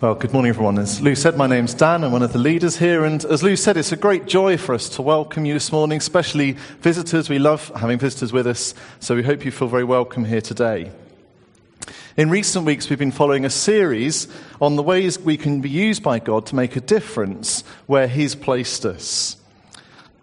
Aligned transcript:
Well, 0.00 0.16
good 0.16 0.32
morning, 0.32 0.50
everyone. 0.50 0.80
As 0.80 1.00
Lou 1.00 1.14
said, 1.14 1.36
my 1.36 1.46
name's 1.46 1.72
Dan. 1.72 2.02
I'm 2.02 2.10
one 2.10 2.24
of 2.24 2.32
the 2.32 2.38
leaders 2.38 2.76
here. 2.76 3.04
And 3.04 3.24
as 3.26 3.44
Lou 3.44 3.54
said, 3.54 3.76
it's 3.76 3.92
a 3.92 3.96
great 3.96 4.26
joy 4.26 4.56
for 4.56 4.74
us 4.74 4.88
to 4.90 5.02
welcome 5.02 5.44
you 5.44 5.54
this 5.54 5.70
morning, 5.70 5.98
especially 5.98 6.52
visitors. 6.80 7.30
We 7.30 7.38
love 7.38 7.70
having 7.76 8.00
visitors 8.00 8.32
with 8.32 8.48
us, 8.48 8.74
so 8.98 9.14
we 9.14 9.22
hope 9.22 9.44
you 9.44 9.52
feel 9.52 9.68
very 9.68 9.84
welcome 9.84 10.24
here 10.24 10.40
today. 10.40 10.90
In 12.16 12.28
recent 12.28 12.66
weeks, 12.66 12.90
we've 12.90 12.98
been 12.98 13.12
following 13.12 13.44
a 13.44 13.50
series 13.50 14.26
on 14.60 14.74
the 14.74 14.82
ways 14.82 15.16
we 15.20 15.36
can 15.36 15.60
be 15.60 15.70
used 15.70 16.02
by 16.02 16.18
God 16.18 16.44
to 16.46 16.56
make 16.56 16.74
a 16.74 16.80
difference 16.80 17.62
where 17.86 18.08
He's 18.08 18.34
placed 18.34 18.84
us. 18.84 19.36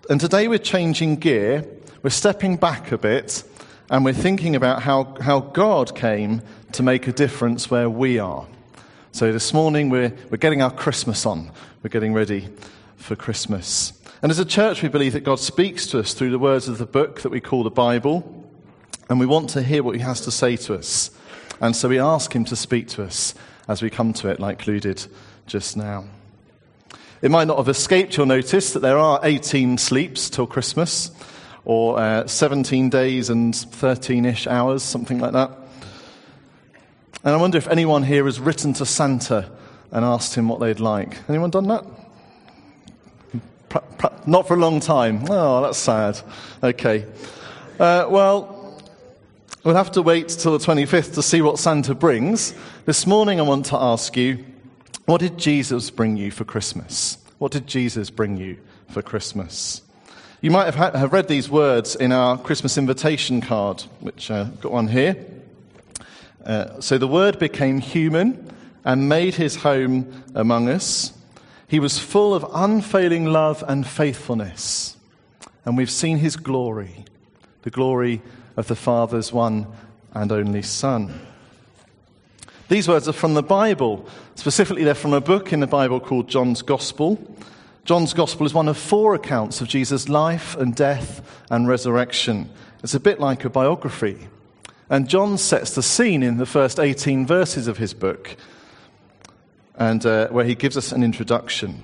And 0.10 0.20
today 0.20 0.50
we're 0.50 0.60
changing 0.60 1.16
gear, 1.16 1.66
we're 2.04 2.10
stepping 2.10 2.58
back 2.58 2.92
a 2.92 2.98
bit, 2.98 3.46
and 3.90 4.04
we're 4.04 4.14
thinking 4.14 4.58
about 4.58 4.82
how, 4.82 5.16
how 5.22 5.40
God 5.40 5.96
came 5.96 6.42
to 6.74 6.84
make 6.84 7.08
a 7.08 7.14
difference 7.14 7.72
where 7.72 7.90
we 7.90 8.20
are. 8.20 8.46
So 9.14 9.34
this 9.34 9.54
morning 9.54 9.89
we're, 9.89 10.14
we're 10.30 10.38
getting 10.38 10.62
our 10.62 10.71
Christmas 10.71 11.25
on. 11.25 11.51
We're 11.83 11.89
getting 11.89 12.14
ready 12.14 12.47
for 12.96 13.18
Christmas. 13.18 13.92
And 14.21 14.32
as 14.32 14.39
a 14.39 14.46
church, 14.46 14.82
we 14.82 14.87
believe 14.87 15.11
that 15.14 15.25
God 15.25 15.39
speaks 15.39 15.86
to 15.87 16.00
us 16.00 16.14
through 16.14 16.32
the 16.32 16.39
words 16.39 16.70
of 16.70 16.78
the 16.78 16.86
book 16.86 17.21
that 17.21 17.29
we 17.29 17.42
call 17.42 17.64
the 17.64 17.70
Bible. 17.70 18.47
And 19.10 19.20
we 19.20 19.25
want 19.25 19.50
to 19.50 19.64
hear 19.64 19.84
what 19.84 19.96
he 19.96 20.01
has 20.01 20.21
to 20.21 20.32
say 20.32 20.56
to 20.56 20.75
us. 20.75 21.11
And 21.60 21.75
so 21.75 21.89
we 21.89 22.00
ask 22.00 22.34
him 22.34 22.46
to 22.46 22.56
speak 22.56 22.87
to 22.89 23.04
us 23.04 23.36
as 23.68 23.82
we 23.82 23.89
come 23.89 24.14
to 24.14 24.29
it, 24.29 24.39
like 24.39 24.65
Lou 24.65 24.79
did 24.79 25.06
just 25.46 25.75
now. 25.75 26.06
It 27.21 27.32
might 27.32 27.48
not 27.48 27.57
have 27.57 27.68
escaped 27.68 28.15
your 28.15 28.25
notice 28.25 28.71
that 28.71 28.79
there 28.79 28.98
are 28.98 29.20
18 29.23 29.78
sleeps 29.78 30.29
till 30.29 30.48
Christmas, 30.48 31.12
or 31.65 32.00
uh, 32.00 32.28
17 32.28 32.89
days 32.89 33.30
and 33.30 33.53
13 33.53 34.23
ish 34.23 34.48
hours, 34.48 34.81
something 34.81 35.20
like 35.20 35.34
that. 35.34 35.52
And 37.23 37.36
I 37.36 37.38
wonder 37.38 37.58
if 37.58 37.67
anyone 37.67 38.02
here 38.02 38.25
has 38.25 38.39
written 38.39 38.73
to 38.73 38.86
Santa 38.86 39.50
and 39.92 40.03
asked 40.03 40.34
him 40.34 40.48
what 40.48 40.59
they'd 40.59 40.80
like. 40.80 41.17
Anyone 41.30 41.52
done 41.52 41.67
that? 41.67 41.86
Not 44.26 44.48
for 44.48 44.56
a 44.56 44.58
long 44.58 44.80
time. 44.80 45.26
Oh, 45.30 45.62
that's 45.62 45.78
sad. 45.78 46.20
Okay. 46.64 47.06
Uh, 47.80 48.08
well, 48.10 48.82
we'll 49.64 49.76
have 49.76 49.92
to 49.92 50.02
wait 50.02 50.30
till 50.30 50.58
the 50.58 50.66
25th 50.66 51.14
to 51.14 51.22
see 51.22 51.42
what 51.42 51.60
Santa 51.60 51.94
brings. 51.94 52.56
This 52.86 53.06
morning, 53.06 53.40
I 53.40 53.44
want 53.44 53.67
to 53.67 53.78
ask 53.78 54.17
you 54.17 54.44
what 55.06 55.22
did 55.22 55.38
Jesus 55.38 55.92
bring 55.92 56.17
you 56.17 56.32
for 56.32 56.44
Christmas? 56.44 57.17
What 57.38 57.52
did 57.52 57.67
Jesus 57.67 58.10
bring 58.10 58.38
you 58.38 58.58
for 58.90 59.02
Christmas? 59.02 59.82
You 60.42 60.50
might 60.50 60.66
have, 60.66 60.76
ha- 60.76 60.98
have 60.98 61.14
read 61.14 61.28
these 61.28 61.50
words 61.50 61.95
in 61.95 62.12
our 62.12 62.38
Christmas 62.38 62.78
invitation 62.78 63.42
card, 63.42 63.82
which 64.00 64.32
I've 64.32 64.48
uh, 64.48 64.62
got 64.62 64.72
one 64.72 64.88
here. 64.88 65.23
Uh, 66.45 66.80
so 66.80 66.97
the 66.97 67.08
Word 67.08 67.39
became 67.39 67.80
human 67.80 68.52
and 68.84 69.08
made 69.08 69.36
his 69.36 69.58
home 69.58 70.23
among 70.34 70.70
us. 70.70 71.14
He 71.67 71.80
was 71.80 72.00
full 72.00 72.33
of 72.33 72.45
unfailing 72.53 73.25
love 73.25 73.64
and 73.67 73.86
faithfulness. 73.86 74.98
And 75.66 75.78
we've 75.78 75.92
seen 75.92 76.17
his 76.17 76.36
glory, 76.36 77.06
the 77.61 77.70
glory 77.70 78.22
of 78.58 78.67
the 78.67 78.75
Father's 78.75 79.31
one 79.31 79.67
and 80.14 80.31
only 80.31 80.61
Son. 80.61 81.28
These 82.67 82.88
words 82.88 83.08
are 83.08 83.14
from 83.14 83.33
the 83.33 83.44
Bible. 83.44 84.08
Specifically, 84.36 84.83
they're 84.83 84.95
from 84.95 85.14
a 85.14 85.22
book 85.22 85.53
in 85.53 85.59
the 85.59 85.67
Bible 85.67 86.00
called 86.00 86.30
John's 86.30 86.61
Gospel. 86.61 87.20
John's 87.83 88.14
Gospel 88.14 88.45
is 88.45 88.53
one 88.53 88.67
of 88.67 88.78
four 88.78 89.14
accounts 89.14 89.61
of 89.61 89.67
Jesus' 89.67 90.08
life 90.09 90.55
and 90.55 90.76
death 90.76 91.22
and 91.50 91.67
resurrection. 91.67 92.50
It's 92.83 92.94
a 92.94 93.00
bit 93.00 93.20
like 93.20 93.45
a 93.45 93.50
biography. 93.50 94.28
And 94.92 95.08
John 95.08 95.38
sets 95.38 95.73
the 95.73 95.81
scene 95.81 96.22
in 96.22 96.36
the 96.36 96.45
first 96.45 96.78
18 96.78 97.25
verses 97.25 97.70
of 97.70 97.78
his 97.78 97.94
book, 97.94 98.36
and 99.75 100.06
uh, 100.06 100.28
where 100.28 100.44
he 100.44 100.53
gives 100.53 100.75
us 100.75 100.92
an 100.92 101.02
introduction. 101.02 101.81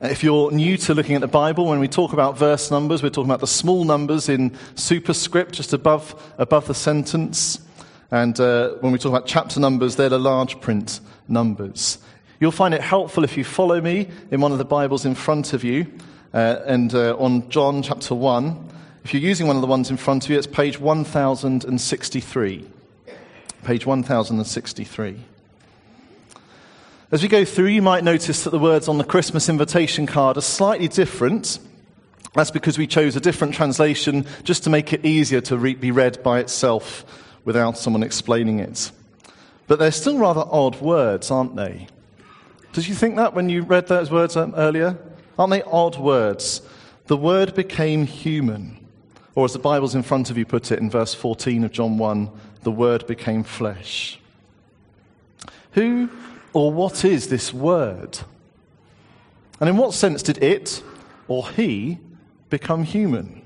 If 0.00 0.22
you're 0.22 0.52
new 0.52 0.76
to 0.76 0.94
looking 0.94 1.16
at 1.16 1.20
the 1.20 1.26
Bible, 1.26 1.66
when 1.66 1.80
we 1.80 1.88
talk 1.88 2.12
about 2.12 2.38
verse 2.38 2.70
numbers, 2.70 3.02
we're 3.02 3.10
talking 3.10 3.28
about 3.28 3.40
the 3.40 3.48
small 3.48 3.82
numbers 3.82 4.28
in 4.28 4.56
superscript 4.76 5.54
just 5.54 5.72
above, 5.72 6.14
above 6.38 6.68
the 6.68 6.74
sentence. 6.74 7.58
And 8.12 8.38
uh, 8.38 8.74
when 8.74 8.92
we 8.92 8.98
talk 9.00 9.10
about 9.10 9.26
chapter 9.26 9.58
numbers, 9.58 9.96
they're 9.96 10.08
the 10.08 10.16
large 10.16 10.60
print 10.60 11.00
numbers. 11.26 11.98
You'll 12.38 12.52
find 12.52 12.72
it 12.72 12.82
helpful 12.82 13.24
if 13.24 13.36
you 13.36 13.42
follow 13.42 13.80
me 13.80 14.08
in 14.30 14.40
one 14.40 14.52
of 14.52 14.58
the 14.58 14.64
Bibles 14.64 15.04
in 15.04 15.16
front 15.16 15.52
of 15.52 15.64
you. 15.64 15.90
Uh, 16.32 16.60
and 16.66 16.94
uh, 16.94 17.16
on 17.16 17.48
John 17.50 17.82
chapter 17.82 18.14
1, 18.14 18.73
if 19.04 19.12
you're 19.12 19.22
using 19.22 19.46
one 19.46 19.56
of 19.56 19.62
the 19.62 19.68
ones 19.68 19.90
in 19.90 19.98
front 19.98 20.24
of 20.24 20.30
you, 20.30 20.38
it's 20.38 20.46
page 20.46 20.80
1063. 20.80 22.66
Page 23.62 23.86
1063. 23.86 25.20
As 27.12 27.22
we 27.22 27.28
go 27.28 27.44
through, 27.44 27.66
you 27.66 27.82
might 27.82 28.02
notice 28.02 28.44
that 28.44 28.50
the 28.50 28.58
words 28.58 28.88
on 28.88 28.96
the 28.96 29.04
Christmas 29.04 29.50
invitation 29.50 30.06
card 30.06 30.38
are 30.38 30.42
slightly 30.42 30.88
different. 30.88 31.58
That's 32.32 32.50
because 32.50 32.78
we 32.78 32.86
chose 32.86 33.14
a 33.14 33.20
different 33.20 33.54
translation 33.54 34.24
just 34.42 34.64
to 34.64 34.70
make 34.70 34.94
it 34.94 35.04
easier 35.04 35.42
to 35.42 35.58
re- 35.58 35.74
be 35.74 35.90
read 35.90 36.22
by 36.22 36.40
itself 36.40 37.04
without 37.44 37.76
someone 37.76 38.02
explaining 38.02 38.58
it. 38.58 38.90
But 39.66 39.78
they're 39.78 39.92
still 39.92 40.18
rather 40.18 40.44
odd 40.50 40.80
words, 40.80 41.30
aren't 41.30 41.56
they? 41.56 41.88
Did 42.72 42.88
you 42.88 42.94
think 42.94 43.16
that 43.16 43.34
when 43.34 43.50
you 43.50 43.62
read 43.62 43.86
those 43.86 44.10
words 44.10 44.34
um, 44.34 44.54
earlier? 44.56 44.98
Aren't 45.38 45.50
they 45.50 45.62
odd 45.62 45.98
words? 45.98 46.62
The 47.06 47.18
word 47.18 47.54
became 47.54 48.06
human. 48.06 48.83
Or 49.34 49.44
as 49.44 49.52
the 49.52 49.58
Bible's 49.58 49.94
in 49.94 50.02
front 50.02 50.30
of 50.30 50.38
you 50.38 50.44
put 50.44 50.70
it 50.70 50.78
in 50.78 50.90
verse 50.90 51.14
14 51.14 51.64
of 51.64 51.72
John 51.72 51.98
1, 51.98 52.30
the 52.62 52.70
Word 52.70 53.06
became 53.06 53.42
flesh. 53.42 54.18
Who 55.72 56.08
or 56.52 56.72
what 56.72 57.04
is 57.04 57.28
this 57.28 57.52
Word? 57.52 58.18
And 59.60 59.68
in 59.68 59.76
what 59.76 59.94
sense 59.94 60.22
did 60.22 60.42
it 60.42 60.82
or 61.26 61.48
he 61.48 61.98
become 62.48 62.84
human? 62.84 63.42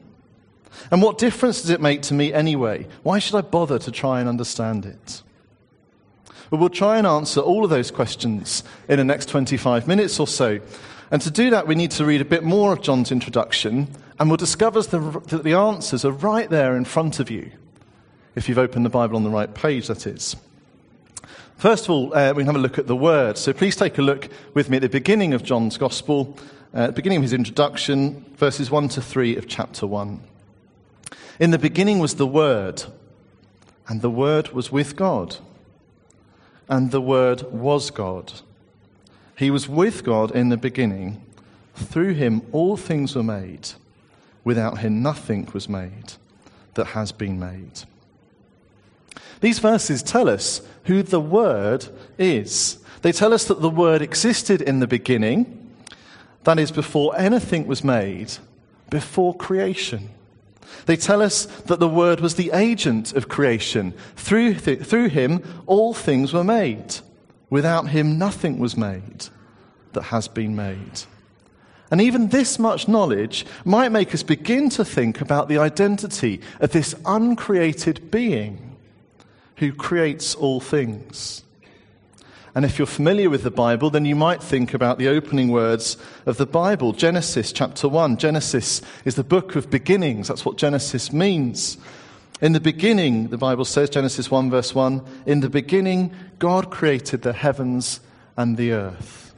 And 0.91 1.03
what 1.03 1.19
difference 1.19 1.63
does 1.63 1.71
it 1.71 1.81
make 1.81 2.03
to 2.03 2.15
me 2.15 2.33
anyway? 2.33 2.87
Why 3.03 3.19
should 3.19 3.37
I 3.37 3.41
bother 3.41 3.79
to 3.79 3.91
try 3.91 4.21
and 4.21 4.29
understand 4.29 4.85
it? 4.85 5.23
Well, 6.51 6.61
we'll 6.61 6.71
try 6.71 6.99
and 6.99 7.07
answer 7.07 7.41
all 7.41 7.65
of 7.65 7.71
those 7.71 7.91
questions 7.91 8.63
in 8.89 8.99
the 8.99 9.05
next 9.05 9.29
25 9.29 9.87
minutes 9.87 10.19
or 10.21 10.27
so. 10.27 10.61
And 11.11 11.21
to 11.23 11.31
do 11.31 11.51
that, 11.51 11.67
we 11.67 11.75
need 11.75 11.91
to 11.93 12.05
read 12.05 12.21
a 12.21 12.27
bit 12.27 12.45
more 12.45 12.73
of 12.73 12.83
John's 12.83 13.13
introduction 13.13 13.89
and 14.19 14.29
we'll 14.29 14.37
discover 14.37 14.83
that 14.83 15.43
the 15.45 15.53
answers 15.55 16.05
are 16.05 16.13
right 16.13 16.51
there 16.51 16.77
in 16.77 16.85
front 16.85 17.21
of 17.21 17.31
you, 17.31 17.51
if 18.35 18.49
you've 18.49 18.59
opened 18.59 18.85
the 18.85 18.91
Bible 18.91 19.17
on 19.17 19.25
the 19.25 19.31
right 19.31 19.53
page, 19.53 19.87
that 19.87 20.07
is. 20.07 20.37
First 21.57 21.85
of 21.85 21.91
all, 21.91 22.17
uh, 22.17 22.33
we 22.35 22.43
can 22.43 22.47
have 22.47 22.57
a 22.57 22.61
look 22.61 22.79
at 22.79 22.87
the 22.87 22.97
word. 22.97 23.37
So 23.37 23.53
please 23.53 23.75
take 23.75 23.99
a 23.99 24.03
look 24.03 24.29
with 24.55 24.71
me 24.71 24.77
at 24.77 24.83
the 24.83 24.89
beginning 24.89 25.35
of 25.35 25.43
John's 25.43 25.77
Gospel, 25.77 26.37
uh, 26.73 26.93
beginning 26.93 27.17
of 27.17 27.23
his 27.23 27.33
introduction, 27.33 28.25
verses 28.37 28.71
1 28.71 28.89
to 28.91 29.03
3 29.03 29.37
of 29.37 29.49
chapter 29.49 29.87
1. 29.87 30.21
In 31.41 31.51
the 31.51 31.59
beginning 31.59 31.99
was 31.99 32.15
the 32.15 32.27
Word, 32.27 32.85
and 33.89 34.03
the 34.03 34.11
Word 34.11 34.51
was 34.51 34.71
with 34.71 34.97
God, 34.97 35.37
and 36.69 36.91
the 36.91 37.01
Word 37.01 37.43
was 37.53 37.91
God. 37.91 38.33
He 39.37 39.51
was 39.51 39.69
with 39.69 40.05
God 40.05 40.33
in 40.33 40.49
the 40.49 40.57
beginning. 40.57 41.25
Through 41.75 42.15
him 42.15 42.43
all 42.51 42.77
things 42.77 43.15
were 43.15 43.23
made. 43.23 43.69
Without 44.49 44.79
him, 44.79 45.03
nothing 45.03 45.47
was 45.53 45.69
made 45.69 46.15
that 46.73 46.87
has 46.87 47.13
been 47.13 47.39
made. 47.39 47.83
These 49.43 49.59
verses 49.59 50.03
tell 50.03 50.27
us 50.27 50.63
who 50.85 51.03
the 51.03 51.21
Word 51.21 51.87
is. 52.17 52.79
They 53.03 53.13
tell 53.13 53.35
us 53.35 53.45
that 53.45 53.61
the 53.61 53.69
Word 53.69 54.01
existed 54.01 54.63
in 54.63 54.81
the 54.81 54.87
beginning, 54.87 55.71
that 56.45 56.59
is, 56.59 56.71
before 56.71 57.15
anything 57.19 57.67
was 57.67 57.85
made, 57.85 58.39
before 58.89 59.37
creation. 59.37 60.09
They 60.87 60.97
tell 60.97 61.21
us 61.21 61.45
that 61.67 61.79
the 61.79 61.87
Word 61.87 62.21
was 62.21 62.37
the 62.37 62.51
agent 62.55 63.13
of 63.13 63.29
creation. 63.29 63.93
Through, 64.17 64.55
th- 64.55 64.81
through 64.81 65.11
him, 65.11 65.43
all 65.67 65.93
things 65.93 66.33
were 66.33 66.43
made. 66.43 67.01
Without 67.51 67.91
him, 67.91 68.17
nothing 68.17 68.59
was 68.59 68.79
made 68.79 69.27
that 69.93 70.05
has 70.05 70.27
been 70.27 70.57
made. 70.57 71.03
And 71.91 72.01
even 72.01 72.29
this 72.29 72.59
much 72.59 72.87
knowledge 72.87 73.47
might 73.65 73.91
make 73.91 74.15
us 74.15 74.23
begin 74.23 74.69
to 74.71 74.85
think 74.85 75.21
about 75.21 75.49
the 75.49 75.59
identity 75.59 76.41
of 76.61 76.73
this 76.73 76.95
uncreated 77.07 78.11
being 78.11 78.77
who 79.57 79.73
creates 79.73 80.35
all 80.35 80.61
things. 80.61 81.43
And 82.55 82.65
if 82.65 82.79
you're 82.79 82.87
familiar 82.87 83.31
with 83.31 83.43
the 83.43 83.51
Bible, 83.51 83.89
then 83.91 84.05
you 84.05 84.17
might 84.17 84.43
think 84.43 84.75
about 84.75 84.99
the 84.99 85.09
opening 85.09 85.49
words 85.49 85.97
of 86.27 86.39
the 86.39 86.47
Bible 86.47 86.93
Genesis 86.93 87.53
chapter 87.53 87.89
1. 87.89 88.17
Genesis 88.17 88.83
is 89.05 89.15
the 89.15 89.25
book 89.25 89.55
of 89.55 89.71
beginnings. 89.71 90.29
That's 90.29 90.45
what 90.45 90.57
Genesis 90.57 91.13
means. 91.13 91.79
In 92.41 92.53
the 92.53 92.61
beginning, 92.61 93.29
the 93.29 93.39
Bible 93.39 93.65
says, 93.65 93.91
Genesis 93.91 94.31
1, 94.31 94.51
verse 94.51 94.75
1, 94.75 95.05
in 95.27 95.41
the 95.41 95.51
beginning, 95.51 96.15
God 96.39 96.71
created 96.71 97.23
the 97.23 97.33
heavens 97.33 98.01
and 98.37 98.57
the 98.57 98.73
earth. 98.73 99.35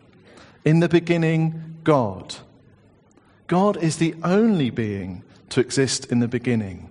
In 0.64 0.80
the 0.80 0.88
beginning, 0.88 1.69
God. 1.84 2.36
God 3.46 3.76
is 3.76 3.96
the 3.96 4.14
only 4.22 4.70
being 4.70 5.22
to 5.50 5.60
exist 5.60 6.06
in 6.06 6.20
the 6.20 6.28
beginning, 6.28 6.88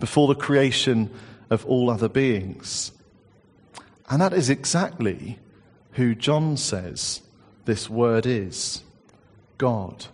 before 0.00 0.28
the 0.28 0.34
creation 0.34 1.10
of 1.50 1.66
all 1.66 1.90
other 1.90 2.08
beings. 2.08 2.92
And 4.08 4.22
that 4.22 4.32
is 4.32 4.48
exactly 4.48 5.38
who 5.92 6.14
John 6.14 6.56
says 6.56 7.20
this 7.66 7.90
word 7.90 8.24
is 8.24 8.82
God. 9.58 10.06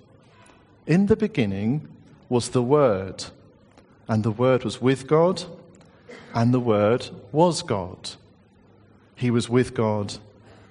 In 0.86 1.06
the 1.06 1.16
beginning 1.16 1.88
was 2.28 2.50
the 2.50 2.62
Word, 2.62 3.24
and 4.08 4.22
the 4.24 4.30
Word 4.30 4.64
was 4.64 4.80
with 4.80 5.06
God, 5.06 5.44
and 6.34 6.52
the 6.52 6.60
Word 6.60 7.08
was 7.30 7.62
God. 7.62 8.10
He 9.14 9.30
was 9.30 9.48
with 9.48 9.74
God 9.74 10.14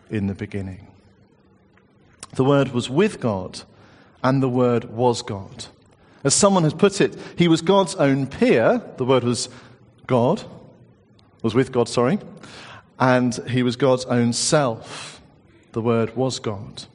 in 0.09 0.27
the 0.27 0.35
beginning. 0.35 0.88
The 2.35 2.44
Word 2.44 2.69
was 2.69 2.89
with 2.89 3.19
God, 3.19 3.62
and 4.24 4.41
the 4.41 4.50
Word 4.50 4.85
was 4.85 5.21
God. 5.21 5.65
As 6.24 6.33
someone 6.33 6.63
has 6.63 6.74
put 6.74 7.01
it, 7.01 7.15
he 7.38 7.47
was 7.47 7.62
God's 7.62 7.95
own 7.95 8.27
peer. 8.27 8.81
The 8.97 9.06
Word 9.06 9.24
was 9.24 9.50
God, 10.07 10.44
was 11.41 11.53
with 11.53 11.71
God, 11.71 11.88
sorry, 11.89 12.19
and 13.00 13.35
he 13.50 13.62
was 13.62 13.75
God's 13.75 14.06
own 14.06 14.33
self. 14.33 15.21
The 15.74 15.81
Word 15.81 16.15
was 16.15 16.39
God. 16.39 16.85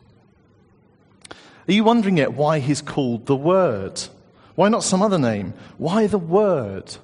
Are 1.68 1.72
you 1.72 1.84
wondering 1.84 2.16
yet 2.16 2.32
why 2.32 2.60
he's 2.60 2.80
called 2.80 3.26
the 3.26 3.36
Word? 3.36 4.00
Why 4.54 4.68
not 4.68 4.82
some 4.82 5.02
other 5.02 5.18
name? 5.18 5.54
Why 5.76 6.06
the 6.06 6.18
Word? 6.18 6.96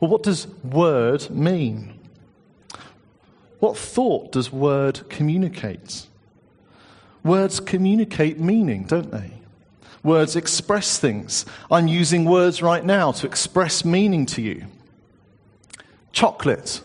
Well, 0.00 0.10
what 0.10 0.22
does 0.22 0.48
Word 0.64 1.30
mean? 1.30 1.98
What 3.58 3.76
thought 3.76 4.32
does 4.32 4.50
Word 4.50 5.08
communicate? 5.10 6.06
Words 7.22 7.60
communicate 7.60 8.38
meaning, 8.38 8.84
don't 8.84 9.10
they? 9.10 9.32
Words 10.02 10.36
express 10.36 10.98
things. 10.98 11.44
I'm 11.70 11.86
using 11.86 12.24
words 12.24 12.62
right 12.62 12.84
now 12.84 13.12
to 13.12 13.26
express 13.26 13.84
meaning 13.84 14.24
to 14.26 14.42
you. 14.42 14.66
Chocolate. 16.12 16.80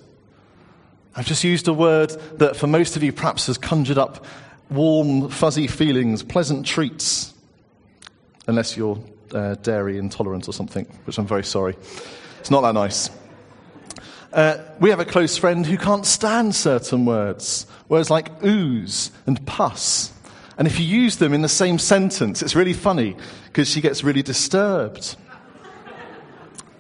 I've 1.16 1.26
just 1.26 1.44
used 1.44 1.68
a 1.70 1.74
word 1.74 2.10
that 2.40 2.58
for 2.58 2.68
most 2.68 2.98
of 2.98 3.04
you 3.04 3.14
perhaps 3.14 3.48
has 3.48 3.58
conjured 3.58 3.98
up 3.98 4.26
warm, 4.70 5.30
fuzzy 5.30 5.68
feelings, 5.68 6.24
pleasant 6.24 6.66
treats. 6.66 7.34
Unless 8.48 8.76
you're 8.76 9.00
uh, 9.34 9.56
dairy 9.56 9.98
intolerant 9.98 10.50
or 10.50 10.52
something, 10.52 10.86
which 11.06 11.18
I'm 11.18 11.26
very 11.26 11.44
sorry. 11.44 11.76
It's 12.40 12.52
not 12.52 12.62
that 12.62 12.74
nice. 12.74 13.10
Uh, 14.34 14.58
we 14.82 14.90
have 14.90 15.00
a 15.00 15.06
close 15.06 15.38
friend 15.38 15.66
who 15.66 15.78
can't 15.78 16.06
stand 16.06 16.54
certain 16.54 17.06
words, 17.06 17.66
words 17.88 18.10
like 18.10 18.44
ooze 18.44 19.12
and 19.26 19.44
pus. 19.48 20.12
And 20.58 20.68
if 20.68 20.80
you 20.80 20.86
use 20.86 21.18
them 21.18 21.34
in 21.34 21.42
the 21.42 21.50
same 21.50 21.78
sentence, 21.80 22.42
it's 22.42 22.56
really 22.56 22.74
funny 22.74 23.16
because 23.46 23.70
she 23.70 23.82
gets 23.82 24.04
really 24.04 24.24
disturbed. 24.24 25.18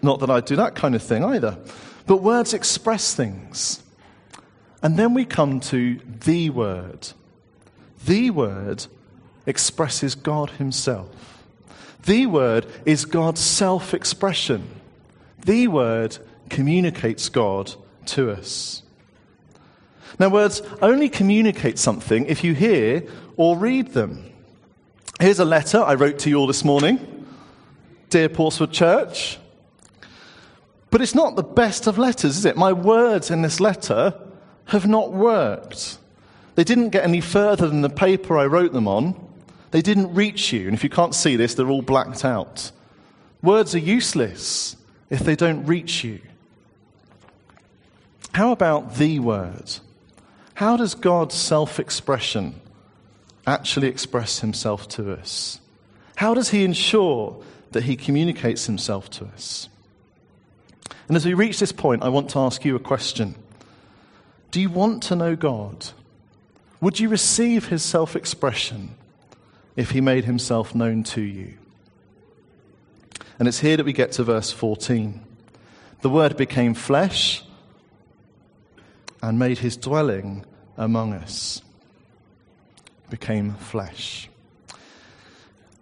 Not 0.01 0.19
that 0.19 0.29
I 0.29 0.39
do 0.39 0.55
that 0.55 0.75
kind 0.75 0.95
of 0.95 1.03
thing 1.03 1.23
either. 1.23 1.57
But 2.05 2.17
words 2.17 2.53
express 2.53 3.13
things. 3.13 3.83
And 4.81 4.97
then 4.97 5.13
we 5.13 5.25
come 5.25 5.59
to 5.61 5.99
the 6.25 6.51
word. 6.51 7.09
The 8.05 8.29
word 8.29 8.85
expresses 9.45 10.15
God 10.15 10.51
Himself. 10.51 11.43
The 12.05 12.27
word 12.27 12.67
is 12.85 13.05
God's 13.05 13.41
self 13.41 13.93
expression. 13.93 14.67
The 15.43 15.67
word 15.67 16.17
communicates 16.49 17.29
God 17.29 17.73
to 18.07 18.31
us. 18.31 18.83
Now, 20.19 20.29
words 20.29 20.61
only 20.81 21.09
communicate 21.09 21.77
something 21.77 22.25
if 22.27 22.43
you 22.43 22.53
hear 22.53 23.03
or 23.37 23.57
read 23.57 23.89
them. 23.89 24.31
Here's 25.19 25.39
a 25.39 25.45
letter 25.45 25.81
I 25.81 25.95
wrote 25.95 26.19
to 26.19 26.29
you 26.29 26.37
all 26.37 26.47
this 26.47 26.63
morning 26.63 27.25
Dear 28.09 28.29
Portswood 28.29 28.71
Church. 28.71 29.37
But 30.91 31.01
it's 31.01 31.15
not 31.15 31.35
the 31.35 31.43
best 31.43 31.87
of 31.87 31.97
letters, 31.97 32.37
is 32.37 32.45
it? 32.45 32.55
My 32.55 32.71
words 32.71 33.29
in 33.29 33.41
this 33.41 33.59
letter 33.59 34.13
have 34.65 34.87
not 34.87 35.11
worked. 35.11 35.97
They 36.55 36.63
didn't 36.63 36.89
get 36.89 37.03
any 37.03 37.21
further 37.21 37.67
than 37.67 37.81
the 37.81 37.89
paper 37.89 38.37
I 38.37 38.45
wrote 38.45 38.71
them 38.71 38.87
on. 38.87 39.21
They 39.71 39.81
didn't 39.81 40.13
reach 40.13 40.53
you. 40.53 40.67
And 40.67 40.73
if 40.73 40.83
you 40.83 40.89
can't 40.89 41.13
see 41.13 41.35
this, 41.35 41.53
they're 41.53 41.69
all 41.69 41.81
blacked 41.81 42.23
out. 42.23 42.71
Words 43.41 43.75
are 43.75 43.79
useless 43.79 44.77
if 45.09 45.19
they 45.19 45.35
don't 45.35 45.65
reach 45.65 46.03
you. 46.03 46.21
How 48.33 48.51
about 48.51 48.95
the 48.95 49.19
word? 49.19 49.79
How 50.55 50.77
does 50.77 50.95
God's 50.95 51.35
self 51.35 51.79
expression 51.79 52.59
actually 53.47 53.87
express 53.87 54.39
himself 54.39 54.87
to 54.89 55.13
us? 55.13 55.59
How 56.15 56.33
does 56.33 56.49
he 56.49 56.63
ensure 56.63 57.41
that 57.71 57.83
he 57.83 57.95
communicates 57.95 58.65
himself 58.65 59.09
to 59.11 59.25
us? 59.25 59.69
And 61.07 61.15
as 61.15 61.25
we 61.25 61.33
reach 61.33 61.59
this 61.59 61.71
point, 61.71 62.03
I 62.03 62.09
want 62.09 62.29
to 62.31 62.39
ask 62.39 62.65
you 62.65 62.75
a 62.75 62.79
question 62.79 63.35
Do 64.51 64.61
you 64.61 64.69
want 64.69 65.03
to 65.03 65.15
know 65.15 65.35
God? 65.35 65.87
Would 66.81 66.99
you 66.99 67.09
receive 67.09 67.67
his 67.67 67.83
self 67.83 68.15
expression 68.15 68.95
if 69.75 69.91
he 69.91 70.01
made 70.01 70.25
himself 70.25 70.73
known 70.75 71.03
to 71.03 71.21
you? 71.21 71.55
And 73.39 73.47
it's 73.47 73.59
here 73.59 73.77
that 73.77 73.85
we 73.85 73.93
get 73.93 74.13
to 74.13 74.23
verse 74.23 74.51
14. 74.51 75.21
The 76.01 76.09
Word 76.09 76.37
became 76.37 76.73
flesh 76.73 77.43
and 79.21 79.39
made 79.39 79.57
his 79.57 79.75
dwelling 79.75 80.45
among 80.77 81.13
us. 81.13 81.61
Became 83.09 83.53
flesh. 83.55 84.29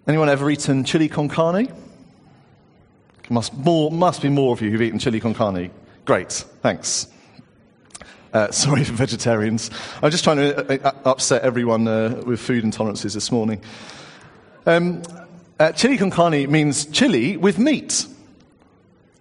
Anyone 0.07 0.29
ever 0.29 0.49
eaten 0.49 0.83
chili 0.83 1.07
con 1.07 1.29
carne? 1.29 1.73
Must, 3.29 3.53
more, 3.53 3.89
must 3.89 4.21
be 4.21 4.29
more 4.29 4.51
of 4.53 4.61
you 4.61 4.69
who've 4.69 4.81
eaten 4.81 4.99
chili 4.99 5.19
con 5.19 5.33
carne. 5.33 5.71
Great, 6.05 6.31
thanks. 6.61 7.07
Uh, 8.33 8.51
sorry 8.51 8.83
for 8.83 8.93
vegetarians. 8.93 9.69
I'm 10.01 10.11
just 10.11 10.23
trying 10.23 10.37
to 10.37 10.85
uh, 10.85 10.89
uh, 10.89 11.09
upset 11.09 11.43
everyone 11.43 11.87
uh, 11.87 12.21
with 12.25 12.41
food 12.41 12.65
intolerances 12.65 13.13
this 13.13 13.31
morning. 13.31 13.61
Um, 14.65 15.03
uh, 15.59 15.71
chili 15.71 15.97
con 15.97 16.11
carne 16.11 16.51
means 16.51 16.85
chili 16.87 17.37
with 17.37 17.57
meat. 17.57 18.05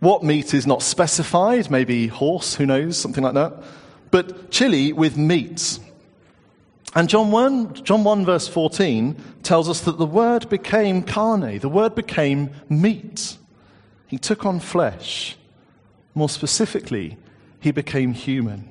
What 0.00 0.24
meat 0.24 0.52
is 0.52 0.66
not 0.66 0.82
specified, 0.82 1.70
maybe 1.70 2.08
horse, 2.08 2.56
who 2.56 2.66
knows, 2.66 2.96
something 2.96 3.22
like 3.22 3.34
that. 3.34 3.62
But 4.10 4.50
chili 4.50 4.92
with 4.92 5.16
meat. 5.16 5.78
And 6.94 7.08
John 7.08 7.30
1, 7.30 7.84
John 7.84 8.04
1, 8.04 8.26
verse 8.26 8.48
14, 8.48 9.16
tells 9.42 9.68
us 9.68 9.80
that 9.80 9.98
the 9.98 10.06
Word 10.06 10.48
became 10.48 11.02
carne, 11.02 11.58
the 11.58 11.68
Word 11.68 11.94
became 11.94 12.50
meat. 12.68 13.38
He 14.06 14.18
took 14.18 14.44
on 14.44 14.60
flesh. 14.60 15.36
More 16.14 16.28
specifically, 16.28 17.16
he 17.60 17.70
became 17.70 18.12
human. 18.12 18.68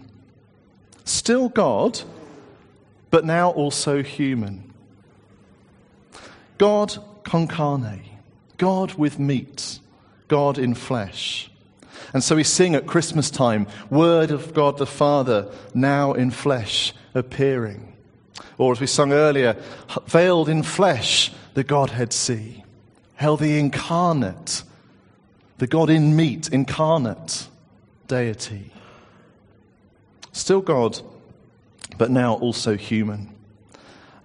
Still 1.03 1.49
God, 1.49 2.01
but 3.09 3.25
now 3.25 3.49
also 3.49 4.03
human. 4.03 4.71
God 6.59 6.95
con 7.23 7.47
carne, 7.47 8.01
God 8.57 8.93
with 8.93 9.17
meat, 9.17 9.79
God 10.27 10.59
in 10.59 10.75
flesh. 10.75 11.49
And 12.13 12.23
so 12.23 12.35
we 12.35 12.43
sing 12.43 12.75
at 12.75 12.85
Christmas 12.85 13.31
time, 13.31 13.65
Word 13.89 14.29
of 14.29 14.53
God 14.53 14.77
the 14.77 14.85
Father, 14.85 15.51
now 15.73 16.13
in 16.13 16.29
flesh 16.29 16.93
appearing. 17.15 17.91
Or 18.57 18.71
as 18.71 18.79
we 18.79 18.87
sung 18.87 19.13
earlier, 19.13 19.55
veiled 20.07 20.49
in 20.49 20.63
flesh, 20.63 21.31
the 21.53 21.63
Godhead 21.63 22.13
see. 22.13 22.63
Hell, 23.15 23.37
the 23.37 23.59
incarnate, 23.59 24.63
the 25.57 25.67
God 25.67 25.89
in 25.89 26.15
meat, 26.15 26.49
incarnate 26.49 27.47
deity. 28.07 28.71
Still 30.31 30.61
God, 30.61 30.99
but 31.97 32.09
now 32.09 32.35
also 32.35 32.75
human. 32.75 33.33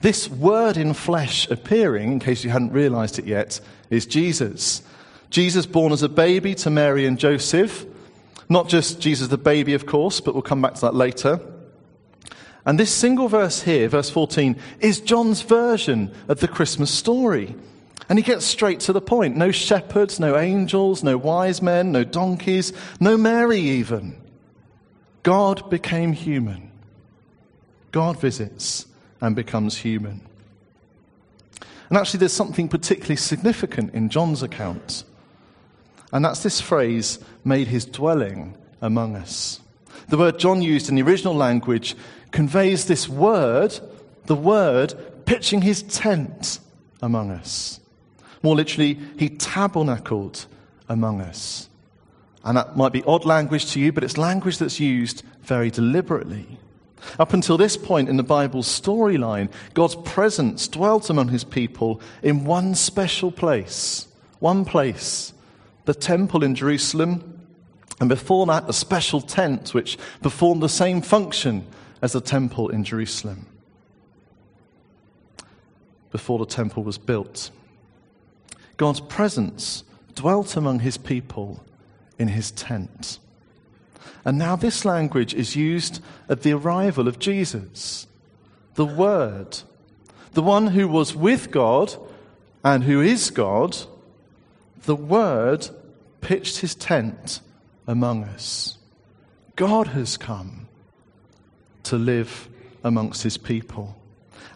This 0.00 0.30
word 0.30 0.76
in 0.76 0.94
flesh 0.94 1.50
appearing, 1.50 2.12
in 2.12 2.20
case 2.20 2.44
you 2.44 2.50
hadn't 2.50 2.73
realized 2.73 3.18
it 3.18 3.26
yet, 3.26 3.61
is 3.90 4.06
Jesus. 4.06 4.82
Jesus 5.30 5.66
born 5.66 5.92
as 5.92 6.02
a 6.02 6.08
baby 6.08 6.54
to 6.56 6.70
Mary 6.70 7.06
and 7.06 7.18
Joseph. 7.18 7.85
Not 8.49 8.68
just 8.68 9.00
Jesus 9.00 9.28
the 9.28 9.38
baby, 9.38 9.75
of 9.75 9.87
course, 9.87 10.20
but 10.20 10.35
we'll 10.35 10.42
come 10.42 10.62
back 10.62 10.75
to 10.75 10.80
that 10.82 10.94
later. 10.94 11.40
And 12.66 12.80
this 12.80 12.92
single 12.92 13.28
verse 13.28 13.62
here, 13.62 13.88
verse 13.88 14.11
14, 14.11 14.56
is 14.80 15.00
John's 15.00 15.42
version 15.42 16.12
of 16.26 16.40
the 16.40 16.49
Christmas 16.49 16.90
story. 16.90 17.54
And 18.08 18.18
he 18.18 18.25
gets 18.25 18.44
straight 18.44 18.80
to 18.80 18.92
the 18.92 19.00
point. 19.00 19.37
No 19.37 19.52
shepherds, 19.52 20.18
no 20.18 20.37
angels, 20.37 21.04
no 21.04 21.16
wise 21.16 21.62
men, 21.62 21.92
no 21.92 22.02
donkeys, 22.02 22.73
no 22.99 23.16
Mary 23.16 23.61
even. 23.61 24.16
God 25.23 25.70
became 25.70 26.12
human. 26.12 26.70
God 27.92 28.20
visits 28.20 28.87
and 29.20 29.35
becomes 29.35 29.78
human. 29.78 30.20
And 31.88 31.96
actually, 31.96 32.18
there's 32.18 32.32
something 32.32 32.68
particularly 32.68 33.16
significant 33.16 33.94
in 33.94 34.08
John's 34.08 34.42
account. 34.42 35.04
And 36.12 36.25
that's 36.25 36.42
this 36.42 36.61
phrase, 36.61 37.20
made 37.44 37.68
his 37.68 37.85
dwelling 37.85 38.56
among 38.80 39.14
us. 39.14 39.61
The 40.08 40.18
word 40.18 40.38
John 40.38 40.62
used 40.62 40.88
in 40.88 40.94
the 40.94 41.02
original 41.02 41.35
language 41.35 41.96
conveys 42.30 42.87
this 42.87 43.09
word, 43.09 43.78
the 44.26 44.35
word, 44.35 44.95
pitching 45.26 45.62
his 45.62 45.83
tent 45.83 46.61
among 47.02 47.30
us. 47.30 47.80
More 48.42 48.54
literally, 48.54 48.99
he 49.18 49.28
tabernacled 49.28 50.47
among 50.88 51.21
us. 51.21 51.68
And 52.45 52.56
that 52.56 52.76
might 52.76 52.92
be 52.92 53.02
odd 53.02 53.25
language 53.25 53.73
to 53.73 53.80
you, 53.80 53.92
but 53.92 54.04
it's 54.04 54.16
language 54.16 54.59
that's 54.59 54.78
used 54.78 55.25
very 55.42 55.71
deliberately. 55.71 56.59
Up 57.18 57.33
until 57.33 57.56
this 57.56 57.76
point 57.76 58.09
in 58.09 58.16
the 58.16 58.23
Bible's 58.23 58.68
storyline, 58.68 59.50
God's 59.75 59.97
presence 59.97 60.68
dwelt 60.68 61.11
among 61.11 61.28
his 61.28 61.45
people 61.45 62.00
in 62.23 62.45
one 62.45 62.75
special 62.75 63.33
place. 63.33 64.06
One 64.38 64.64
place. 64.64 65.33
The 65.85 65.95
temple 65.95 66.45
in 66.45 66.54
Jerusalem. 66.54 67.40
And 68.00 68.09
before 68.09 68.47
that, 68.47 68.68
a 68.68 68.73
special 68.73 69.21
tent 69.21 69.73
which 69.75 69.99
performed 70.23 70.62
the 70.62 70.68
same 70.68 71.00
function 71.00 71.66
as 72.03 72.12
the 72.12 72.21
temple 72.21 72.69
in 72.69 72.85
Jerusalem. 72.85 73.47
Before 76.11 76.38
the 76.38 76.47
temple 76.47 76.83
was 76.85 76.99
built. 76.99 77.50
God's 78.76 79.00
presence 79.00 79.85
dwelt 80.15 80.57
among 80.57 80.81
his 80.81 80.97
people 80.97 81.65
in 82.19 82.29
his 82.29 82.50
tent. 82.50 83.19
And 84.25 84.38
now 84.38 84.57
this 84.57 84.85
language 84.85 85.35
is 85.35 85.57
used 85.57 86.03
at 86.29 86.43
the 86.43 86.53
arrival 86.53 87.07
of 87.07 87.19
Jesus, 87.19 88.07
the 88.75 88.85
Word, 88.85 89.59
the 90.33 90.43
one 90.43 90.69
who 90.69 90.88
was 90.88 91.15
with 91.15 91.50
God 91.50 91.95
and 92.65 92.85
who 92.85 93.00
is 93.00 93.31
God. 93.31 93.76
The 94.85 94.97
Word 94.97 95.69
pitched 96.21 96.59
his 96.59 96.75
tent 96.75 97.41
among 97.87 98.25
us. 98.25 98.79
God 99.55 99.88
has 99.88 100.17
come 100.17 100.65
to 101.87 101.97
live 101.97 102.49
amongst 102.85 103.23
his 103.23 103.37
people. 103.37 103.97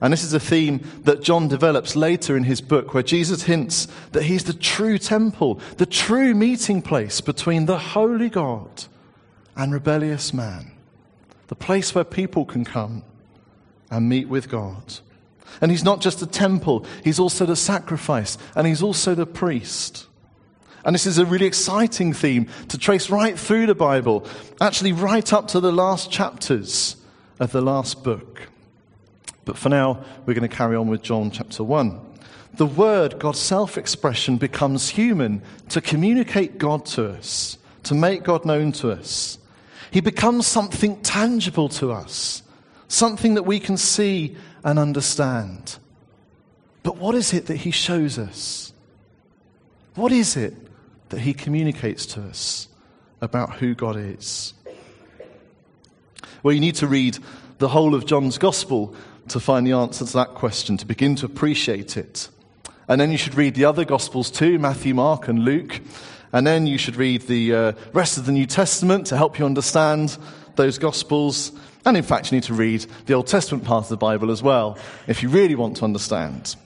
And 0.01 0.13
this 0.13 0.25
is 0.25 0.33
a 0.33 0.41
theme 0.41 0.81
that 1.03 1.23
John 1.23 1.49
develops 1.49 1.95
later 1.95 2.37
in 2.37 2.45
his 2.45 2.61
book, 2.61 2.95
where 2.95 3.03
Jesus 3.03 3.43
hints 3.43 3.87
that 4.13 4.23
he's 4.23 4.45
the 4.45 4.55
true 4.55 4.97
temple, 4.97 5.61
the 5.77 5.87
true 5.87 6.35
meeting 6.35 6.81
place 6.81 7.21
between 7.21 7.67
the 7.67 7.79
holy 7.79 8.31
God 8.31 8.85
and 9.57 9.73
rebellious 9.73 10.33
man, 10.33 10.73
the 11.49 11.55
place 11.55 11.95
where 11.95 12.05
people 12.05 12.47
can 12.47 12.65
come 12.65 13.03
and 13.91 14.09
meet 14.09 14.29
with 14.29 14.49
God. 14.49 14.95
And 15.61 15.71
he's 15.71 15.85
not 15.85 16.01
just 16.01 16.23
a 16.23 16.27
temple, 16.27 16.87
he's 17.05 17.19
also 17.19 17.45
the 17.45 17.57
sacrifice, 17.57 18.39
and 18.55 18.67
he's 18.67 18.83
also 18.83 19.15
the 19.15 19.27
priest. 19.27 20.07
And 20.83 20.95
this 20.95 21.05
is 21.05 21.19
a 21.19 21.27
really 21.27 21.45
exciting 21.45 22.15
theme 22.15 22.49
to 22.69 22.79
trace 22.79 23.11
right 23.11 23.39
through 23.39 23.67
the 23.67 23.75
Bible, 23.75 24.27
actually, 24.63 24.93
right 24.93 25.31
up 25.31 25.49
to 25.49 25.61
the 25.61 25.73
last 25.73 26.11
chapters 26.11 26.97
of 27.41 27.53
the 27.53 27.61
last 27.63 28.05
book. 28.05 28.49
But 29.45 29.59
for 29.59 29.71
now, 29.71 30.05
we're 30.27 30.35
going 30.35 30.49
to 30.49 30.57
carry 30.57 30.77
on 30.77 30.87
with 30.89 31.03
John 31.03 31.31
chapter 31.31 31.65
1. 31.65 31.99
The 32.55 32.67
Word, 32.67 33.19
God's 33.19 33.41
self 33.41 33.79
expression, 33.79 34.37
becomes 34.37 34.91
human 34.91 35.43
to 35.71 35.81
communicate 35.81 36.59
God 36.59 36.85
to 36.87 37.11
us, 37.11 37.59
to 37.85 37.95
make 37.95 38.23
God 38.23 38.45
known 38.45 38.73
to 38.73 38.93
us. 38.93 39.39
He 39.91 40.01
becomes 40.01 40.47
something 40.47 41.01
tangible 41.01 41.69
to 41.71 41.91
us, 41.91 42.43
something 42.87 43.35
that 43.35 43.45
we 43.45 43.59
can 43.59 43.77
see 43.77 44.37
and 44.63 44.79
understand. 44.79 45.79
But 46.83 46.99
what 46.99 47.15
is 47.15 47.33
it 47.33 47.47
that 47.47 47.57
He 47.57 47.71
shows 47.71 48.19
us? 48.19 48.73
What 49.95 50.13
is 50.13 50.37
it 50.37 50.55
that 51.09 51.21
He 51.21 51.33
communicates 51.33 52.07
to 52.07 52.23
us 52.23 52.69
about 53.21 53.55
who 53.57 53.75
God 53.75 53.97
is? 53.97 54.55
Well, 56.43 56.55
you 56.55 56.61
need 56.61 56.77
to 56.77 56.87
read 56.87 57.19
the 57.59 57.69
whole 57.69 57.95
of 57.95 58.07
John's 58.07 58.39
Gospel 58.39 58.95
to 59.29 59.39
find 59.39 59.67
the 59.67 59.73
answer 59.73 60.05
to 60.05 60.13
that 60.15 60.35
question, 60.35 60.77
to 60.79 60.87
begin 60.87 61.15
to 61.17 61.27
appreciate 61.27 61.97
it. 61.97 62.29
And 62.89 63.01
then 63.01 63.13
you 63.13 63.19
should 63.19 63.35
read 63.35 63.55
the 63.55 63.67
other 63.67 63.85
Gospels 63.85 64.31
too 64.31 64.59
Matthew, 64.59 64.95
Mark, 64.95 65.29
and 65.29 65.41
Luke. 65.45 65.81
And 66.33 66.47
then 66.47 66.67
you 66.67 66.79
should 66.79 66.97
read 66.97 67.23
the 67.23 67.55
uh, 67.55 67.73
rest 67.93 68.17
of 68.17 68.27
the 68.27 68.33
New 68.33 68.47
Testament 68.47 69.07
to 69.09 69.17
help 69.17 69.39
you 69.39 69.45
understand 69.45 70.17
those 70.57 70.79
Gospels. 70.79 71.53
And 71.85 71.97
in 71.97 72.03
fact, 72.03 72.31
you 72.31 72.37
need 72.37 72.45
to 72.45 72.55
read 72.55 72.87
the 73.07 73.15
Old 73.15 73.27
Testament 73.27 73.65
part 73.65 73.85
of 73.85 73.91
the 73.91 73.97
Bible 73.97 74.31
as 74.31 74.43
well, 74.43 74.79
if 75.07 75.23
you 75.23 75.29
really 75.29 75.55
want 75.55 75.77
to 75.79 75.85
understand. 75.85 76.57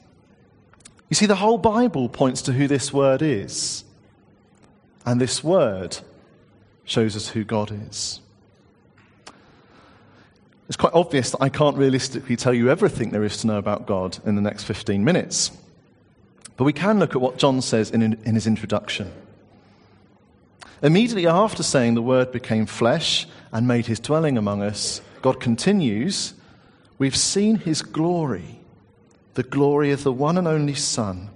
You 1.11 1.15
see, 1.15 1.27
the 1.27 1.35
whole 1.35 1.59
Bible 1.59 2.09
points 2.09 2.43
to 2.43 2.53
who 2.53 2.69
this 2.69 2.93
word 2.93 3.23
is. 3.23 3.85
And 5.05 5.21
this 5.21 5.45
word 5.45 5.99
shows 6.85 7.17
us 7.17 7.29
who 7.29 7.45
God 7.45 7.71
is. 7.89 8.21
It's 10.69 10.77
quite 10.77 10.95
obvious 10.95 11.31
that 11.31 11.43
I 11.43 11.51
can't 11.51 11.77
realistically 11.77 12.37
tell 12.37 12.55
you 12.55 12.71
everything 12.71 13.11
there 13.11 13.25
is 13.25 13.39
to 13.39 13.47
know 13.47 13.59
about 13.59 13.87
God 13.87 14.19
in 14.25 14.35
the 14.35 14.43
next 14.43 14.65
15 14.65 15.05
minutes. 15.05 15.51
But 16.57 16.65
we 16.65 16.73
can 16.73 16.99
look 16.99 17.15
at 17.15 17.21
what 17.21 17.37
John 17.37 17.61
says 17.61 17.91
in, 17.91 18.03
in 18.03 18.35
his 18.35 18.47
introduction. 18.47 19.13
Immediately 20.83 21.27
after 21.27 21.63
saying 21.63 21.95
the 21.95 22.03
Word 22.03 22.33
became 22.33 22.67
flesh 22.67 23.27
and 23.53 23.67
made 23.67 23.87
his 23.87 24.01
dwelling 24.01 24.39
among 24.39 24.63
us, 24.63 25.01
God 25.23 25.41
continues, 25.41 26.35
We've 26.99 27.17
seen 27.17 27.57
his 27.57 27.83
glory, 27.83 28.61
the 29.35 29.43
glory 29.43 29.91
of 29.91 30.03
the 30.03 30.13
one 30.13 30.39
and 30.39 30.47
only 30.47 30.75
Son 30.75 31.31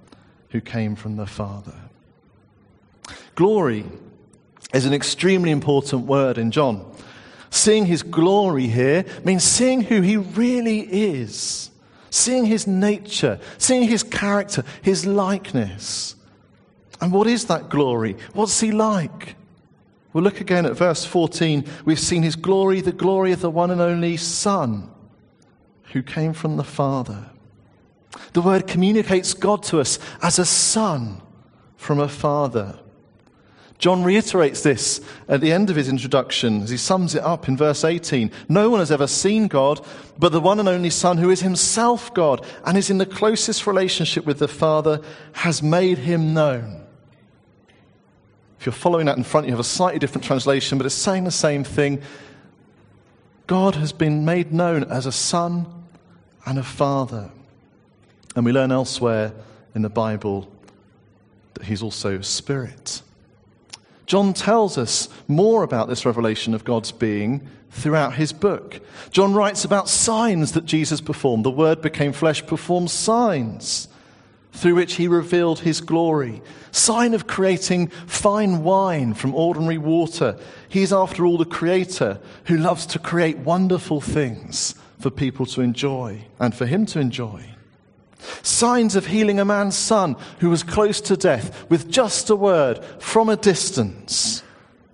who 0.50 0.60
came 0.60 0.96
from 0.96 1.16
the 1.16 1.26
Father. 1.26 1.74
Glory 3.34 3.84
is 4.72 4.86
an 4.86 4.92
extremely 4.92 5.50
important 5.50 6.06
word 6.06 6.38
in 6.38 6.50
John. 6.50 6.84
Seeing 7.50 7.86
his 7.86 8.02
glory 8.02 8.66
here 8.66 9.04
means 9.24 9.44
seeing 9.44 9.80
who 9.80 10.00
he 10.00 10.16
really 10.16 10.80
is, 10.80 11.70
seeing 12.10 12.44
his 12.44 12.66
nature, 12.66 13.40
seeing 13.56 13.88
his 13.88 14.02
character, 14.02 14.64
his 14.82 15.06
likeness. 15.06 16.14
And 17.00 17.12
what 17.12 17.26
is 17.26 17.46
that 17.46 17.68
glory? 17.68 18.16
What's 18.34 18.60
he 18.60 18.72
like? 18.72 19.36
We'll 20.12 20.24
look 20.24 20.40
again 20.40 20.66
at 20.66 20.76
verse 20.76 21.04
14. 21.04 21.64
We've 21.84 21.98
seen 21.98 22.22
his 22.22 22.36
glory, 22.36 22.80
the 22.80 22.92
glory 22.92 23.32
of 23.32 23.40
the 23.40 23.50
one 23.50 23.70
and 23.70 23.80
only 23.80 24.16
Son 24.16 24.90
who 25.92 26.02
came 26.02 26.32
from 26.32 26.56
the 26.56 26.64
Father. 26.64 27.30
The 28.32 28.42
word 28.42 28.66
communicates 28.66 29.34
God 29.34 29.62
to 29.64 29.80
us 29.80 29.98
as 30.22 30.38
a 30.38 30.44
son 30.44 31.22
from 31.76 32.00
a 32.00 32.08
father. 32.08 32.78
John 33.78 34.02
reiterates 34.02 34.62
this 34.62 35.00
at 35.28 35.40
the 35.40 35.52
end 35.52 35.70
of 35.70 35.76
his 35.76 35.88
introduction 35.88 36.62
as 36.62 36.70
he 36.70 36.76
sums 36.76 37.14
it 37.14 37.22
up 37.22 37.46
in 37.46 37.56
verse 37.56 37.84
18. 37.84 38.30
No 38.48 38.70
one 38.70 38.80
has 38.80 38.90
ever 38.90 39.06
seen 39.06 39.46
God, 39.46 39.84
but 40.18 40.32
the 40.32 40.40
one 40.40 40.58
and 40.58 40.68
only 40.68 40.90
Son, 40.90 41.16
who 41.16 41.30
is 41.30 41.40
himself 41.40 42.12
God 42.12 42.44
and 42.64 42.76
is 42.76 42.90
in 42.90 42.98
the 42.98 43.06
closest 43.06 43.68
relationship 43.68 44.26
with 44.26 44.40
the 44.40 44.48
Father, 44.48 45.00
has 45.32 45.62
made 45.62 45.98
him 45.98 46.34
known. 46.34 46.84
If 48.58 48.66
you're 48.66 48.72
following 48.72 49.06
that 49.06 49.16
in 49.16 49.22
front, 49.22 49.46
you 49.46 49.52
have 49.52 49.60
a 49.60 49.64
slightly 49.64 50.00
different 50.00 50.24
translation, 50.24 50.78
but 50.78 50.86
it's 50.86 50.94
saying 50.96 51.22
the 51.22 51.30
same 51.30 51.62
thing. 51.62 52.02
God 53.46 53.76
has 53.76 53.92
been 53.92 54.24
made 54.24 54.52
known 54.52 54.82
as 54.84 55.06
a 55.06 55.12
Son 55.12 55.66
and 56.44 56.58
a 56.58 56.64
Father. 56.64 57.30
And 58.34 58.44
we 58.44 58.50
learn 58.50 58.72
elsewhere 58.72 59.32
in 59.76 59.82
the 59.82 59.88
Bible 59.88 60.50
that 61.54 61.64
he's 61.64 61.82
also 61.82 62.18
a 62.18 62.24
Spirit. 62.24 63.02
John 64.08 64.32
tells 64.32 64.78
us 64.78 65.10
more 65.28 65.62
about 65.62 65.86
this 65.88 66.06
revelation 66.06 66.54
of 66.54 66.64
God's 66.64 66.92
being 66.92 67.46
throughout 67.70 68.14
his 68.14 68.32
book. 68.32 68.80
John 69.10 69.34
writes 69.34 69.66
about 69.66 69.90
signs 69.90 70.52
that 70.52 70.64
Jesus 70.64 71.02
performed. 71.02 71.44
The 71.44 71.50
Word 71.50 71.82
became 71.82 72.14
flesh, 72.14 72.44
performed 72.46 72.90
signs 72.90 73.86
through 74.54 74.76
which 74.76 74.94
he 74.94 75.08
revealed 75.08 75.60
his 75.60 75.82
glory. 75.82 76.40
Sign 76.70 77.12
of 77.12 77.26
creating 77.26 77.88
fine 78.06 78.64
wine 78.64 79.12
from 79.12 79.34
ordinary 79.34 79.76
water. 79.76 80.38
He's, 80.70 80.90
after 80.90 81.26
all, 81.26 81.36
the 81.36 81.44
creator 81.44 82.18
who 82.46 82.56
loves 82.56 82.86
to 82.86 82.98
create 82.98 83.36
wonderful 83.36 84.00
things 84.00 84.74
for 84.98 85.10
people 85.10 85.44
to 85.44 85.60
enjoy 85.60 86.24
and 86.40 86.54
for 86.54 86.64
him 86.64 86.86
to 86.86 86.98
enjoy. 86.98 87.44
Signs 88.42 88.96
of 88.96 89.06
healing 89.06 89.38
a 89.38 89.44
man's 89.44 89.76
son 89.76 90.16
who 90.40 90.50
was 90.50 90.62
close 90.62 91.00
to 91.02 91.16
death 91.16 91.68
with 91.70 91.90
just 91.90 92.30
a 92.30 92.36
word 92.36 92.84
from 92.98 93.28
a 93.28 93.36
distance. 93.36 94.42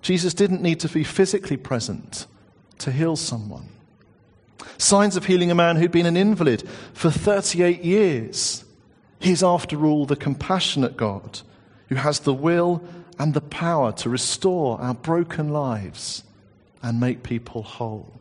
Jesus 0.01 0.33
didn't 0.33 0.61
need 0.61 0.79
to 0.81 0.89
be 0.89 1.03
physically 1.03 1.57
present 1.57 2.27
to 2.79 2.91
heal 2.91 3.15
someone. 3.15 3.69
Signs 4.77 5.15
of 5.15 5.25
healing 5.25 5.51
a 5.51 5.55
man 5.55 5.77
who'd 5.77 5.91
been 5.91 6.05
an 6.05 6.17
invalid 6.17 6.67
for 6.93 7.09
38 7.09 7.83
years. 7.83 8.63
He's, 9.19 9.41
after 9.41 9.85
all, 9.85 10.05
the 10.05 10.15
compassionate 10.15 10.97
God 10.97 11.41
who 11.89 11.95
has 11.95 12.19
the 12.19 12.33
will 12.33 12.83
and 13.17 13.33
the 13.33 13.41
power 13.41 13.91
to 13.93 14.09
restore 14.09 14.79
our 14.81 14.93
broken 14.93 15.49
lives 15.49 16.23
and 16.83 16.99
make 16.99 17.23
people 17.23 17.63
whole. 17.63 18.19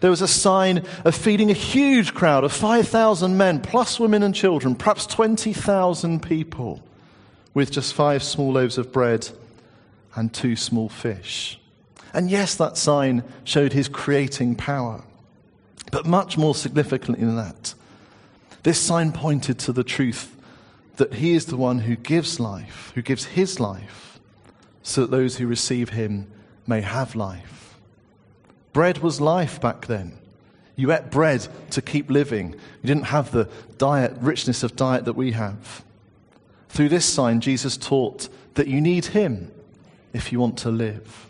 There 0.00 0.10
was 0.10 0.22
a 0.22 0.28
sign 0.28 0.84
of 1.04 1.14
feeding 1.14 1.50
a 1.50 1.54
huge 1.54 2.14
crowd 2.14 2.44
of 2.44 2.52
5,000 2.52 3.36
men, 3.36 3.60
plus 3.60 3.98
women 3.98 4.22
and 4.22 4.34
children, 4.34 4.74
perhaps 4.74 5.06
20,000 5.06 6.22
people, 6.22 6.82
with 7.54 7.70
just 7.70 7.94
five 7.94 8.22
small 8.22 8.52
loaves 8.52 8.78
of 8.78 8.92
bread 8.92 9.28
and 10.14 10.32
two 10.32 10.56
small 10.56 10.88
fish. 10.88 11.58
And 12.14 12.30
yes, 12.30 12.54
that 12.56 12.76
sign 12.76 13.24
showed 13.44 13.72
his 13.72 13.88
creating 13.88 14.56
power. 14.56 15.02
But 15.90 16.06
much 16.06 16.38
more 16.38 16.54
significantly 16.54 17.24
than 17.24 17.36
that, 17.36 17.74
this 18.62 18.78
sign 18.78 19.12
pointed 19.12 19.58
to 19.60 19.72
the 19.72 19.84
truth 19.84 20.36
that 20.96 21.14
he 21.14 21.34
is 21.34 21.46
the 21.46 21.56
one 21.56 21.80
who 21.80 21.96
gives 21.96 22.38
life, 22.38 22.92
who 22.94 23.02
gives 23.02 23.24
his 23.24 23.58
life, 23.58 24.20
so 24.82 25.02
that 25.02 25.10
those 25.10 25.38
who 25.38 25.46
receive 25.46 25.90
him 25.90 26.30
may 26.66 26.80
have 26.80 27.16
life 27.16 27.61
Bread 28.72 28.98
was 28.98 29.20
life 29.20 29.60
back 29.60 29.86
then. 29.86 30.18
You 30.76 30.92
ate 30.92 31.10
bread 31.10 31.46
to 31.70 31.82
keep 31.82 32.10
living. 32.10 32.52
You 32.82 32.86
didn't 32.86 33.06
have 33.06 33.30
the 33.30 33.48
diet, 33.78 34.14
richness 34.20 34.62
of 34.62 34.76
diet 34.76 35.04
that 35.04 35.12
we 35.14 35.32
have. 35.32 35.84
Through 36.68 36.88
this 36.88 37.04
sign, 37.04 37.40
Jesus 37.40 37.76
taught 37.76 38.28
that 38.54 38.68
you 38.68 38.80
need 38.80 39.06
Him 39.06 39.50
if 40.12 40.32
you 40.32 40.40
want 40.40 40.58
to 40.58 40.70
live. 40.70 41.28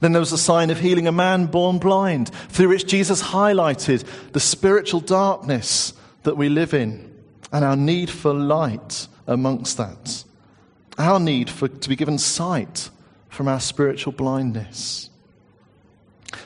Then 0.00 0.12
there 0.12 0.20
was 0.20 0.32
a 0.32 0.38
sign 0.38 0.70
of 0.70 0.80
healing 0.80 1.06
a 1.06 1.12
man 1.12 1.46
born 1.46 1.78
blind, 1.78 2.28
through 2.28 2.68
which 2.68 2.86
Jesus 2.86 3.22
highlighted 3.22 4.04
the 4.32 4.40
spiritual 4.40 5.00
darkness 5.00 5.94
that 6.22 6.36
we 6.36 6.48
live 6.48 6.74
in 6.74 7.12
and 7.52 7.64
our 7.64 7.76
need 7.76 8.10
for 8.10 8.32
light 8.32 9.06
amongst 9.26 9.76
that. 9.76 10.24
Our 10.98 11.20
need 11.20 11.50
for, 11.50 11.68
to 11.68 11.88
be 11.88 11.96
given 11.96 12.18
sight 12.18 12.90
from 13.28 13.48
our 13.48 13.60
spiritual 13.60 14.12
blindness. 14.12 15.10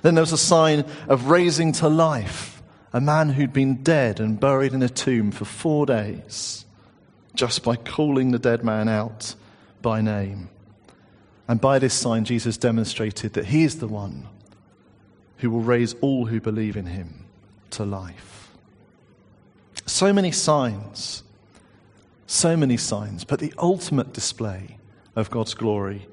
Then 0.03 0.15
there 0.15 0.23
was 0.23 0.33
a 0.33 0.39
sign 0.39 0.85
of 1.09 1.27
raising 1.27 1.73
to 1.73 1.89
life 1.89 2.63
a 2.93 3.01
man 3.01 3.31
who'd 3.31 3.53
been 3.53 3.83
dead 3.83 4.21
and 4.21 4.41
buried 4.41 4.73
in 4.73 4.83
a 4.83 4.89
tomb 4.89 5.31
for 5.31 5.45
four 5.45 5.85
days 5.85 6.65
just 7.35 7.63
by 7.63 7.77
calling 7.77 8.31
the 8.31 8.39
dead 8.39 8.65
man 8.65 8.89
out 8.89 9.35
by 9.83 10.01
name. 10.01 10.49
And 11.47 11.61
by 11.61 11.79
this 11.79 11.95
sign, 11.95 12.25
Jesus 12.25 12.57
demonstrated 12.57 13.35
that 13.35 13.47
he 13.47 13.65
is 13.65 13.79
the 13.79 13.87
one 13.87 14.27
who 15.39 15.51
will 15.51 15.61
raise 15.61 15.95
all 16.01 16.27
who 16.27 16.41
believe 16.41 16.77
in 16.77 16.87
him 16.87 17.27
to 17.71 17.85
life. 17.85 18.51
So 19.85 20.13
many 20.13 20.33
signs, 20.33 21.23
so 22.27 22.57
many 22.57 22.77
signs, 22.77 23.25
but 23.25 23.39
the 23.39 23.53
ultimate 23.59 24.13
display 24.13 24.79
of 25.15 25.31
God's 25.31 25.55
glory 25.55 26.09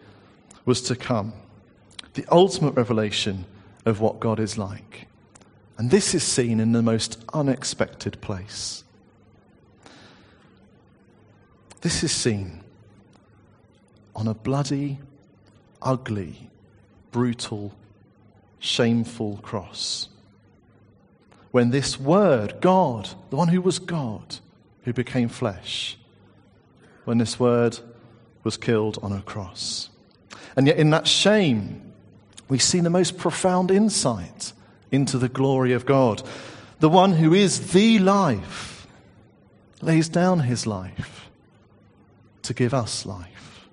was 0.65 0.81
to 0.83 0.95
come. 0.95 1.33
The 2.13 2.25
ultimate 2.29 2.75
revelation 2.75 3.45
of 3.85 3.99
what 3.99 4.19
God 4.19 4.39
is 4.39 4.57
like. 4.57 5.07
And 5.77 5.91
this 5.91 6.13
is 6.13 6.23
seen 6.23 6.59
in 6.59 6.71
the 6.71 6.81
most 6.81 7.23
unexpected 7.33 8.21
place. 8.21 8.83
This 11.81 12.03
is 12.03 12.11
seen 12.11 12.63
on 14.15 14.27
a 14.27 14.33
bloody, 14.33 14.99
ugly, 15.81 16.49
brutal, 17.11 17.73
shameful 18.59 19.37
cross. 19.37 20.09
When 21.51 21.71
this 21.71 21.99
Word, 21.99 22.61
God, 22.61 23.09
the 23.29 23.35
one 23.35 23.49
who 23.49 23.61
was 23.61 23.79
God, 23.79 24.37
who 24.83 24.93
became 24.93 25.29
flesh, 25.29 25.97
when 27.05 27.17
this 27.17 27.39
Word 27.39 27.79
was 28.43 28.57
killed 28.57 28.97
on 29.03 29.11
a 29.11 29.21
cross. 29.21 29.89
And 30.55 30.67
yet, 30.67 30.77
in 30.77 30.89
that 30.91 31.07
shame, 31.07 31.92
we 32.49 32.59
see 32.59 32.79
the 32.79 32.89
most 32.89 33.17
profound 33.17 33.71
insight 33.71 34.53
into 34.91 35.17
the 35.17 35.29
glory 35.29 35.73
of 35.73 35.85
God. 35.85 36.21
The 36.79 36.89
one 36.89 37.13
who 37.13 37.33
is 37.33 37.71
the 37.71 37.99
life 37.99 38.87
lays 39.81 40.09
down 40.09 40.41
his 40.41 40.67
life 40.67 41.29
to 42.43 42.53
give 42.53 42.73
us 42.73 43.05
life. 43.05 43.67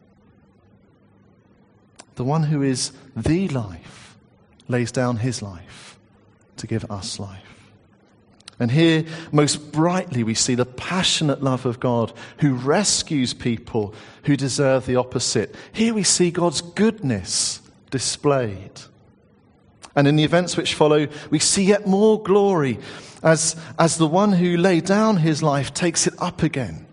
The 2.15 2.25
one 2.25 2.45
who 2.45 2.62
is 2.62 2.93
the 3.17 3.49
life 3.49 4.17
lays 4.69 4.93
down 4.93 5.17
his 5.17 5.43
life 5.43 5.99
to 6.59 6.67
give 6.67 6.91
us 6.91 7.19
life. 7.19 7.50
And 8.59 8.71
here, 8.71 9.07
most 9.33 9.73
brightly, 9.73 10.23
we 10.23 10.35
see 10.35 10.55
the 10.55 10.67
passionate 10.67 11.43
love 11.43 11.65
of 11.65 11.81
God 11.81 12.12
who 12.39 12.55
rescues 12.55 13.33
people 13.33 13.95
who 14.25 14.37
deserve 14.37 14.85
the 14.85 14.97
opposite. 14.97 15.55
Here 15.73 15.95
we 15.95 16.03
see 16.03 16.31
God's 16.31 16.61
goodness 16.61 17.62
displayed. 17.90 18.80
And 19.97 20.06
in 20.06 20.16
the 20.16 20.25
events 20.25 20.56
which 20.56 20.75
follow, 20.75 21.09
we 21.30 21.38
see 21.38 21.64
yet 21.64 21.87
more 21.87 22.23
glory 22.23 22.78
as, 23.23 23.56
as 23.78 23.99
the 23.99 24.06
one 24.06 24.32
who 24.32 24.56
laid 24.56 24.85
down 24.85 25.18
his 25.18 25.42
life 25.42 25.75
takes 25.75 26.06
it 26.06 26.15
up 26.19 26.43
again. 26.43 26.86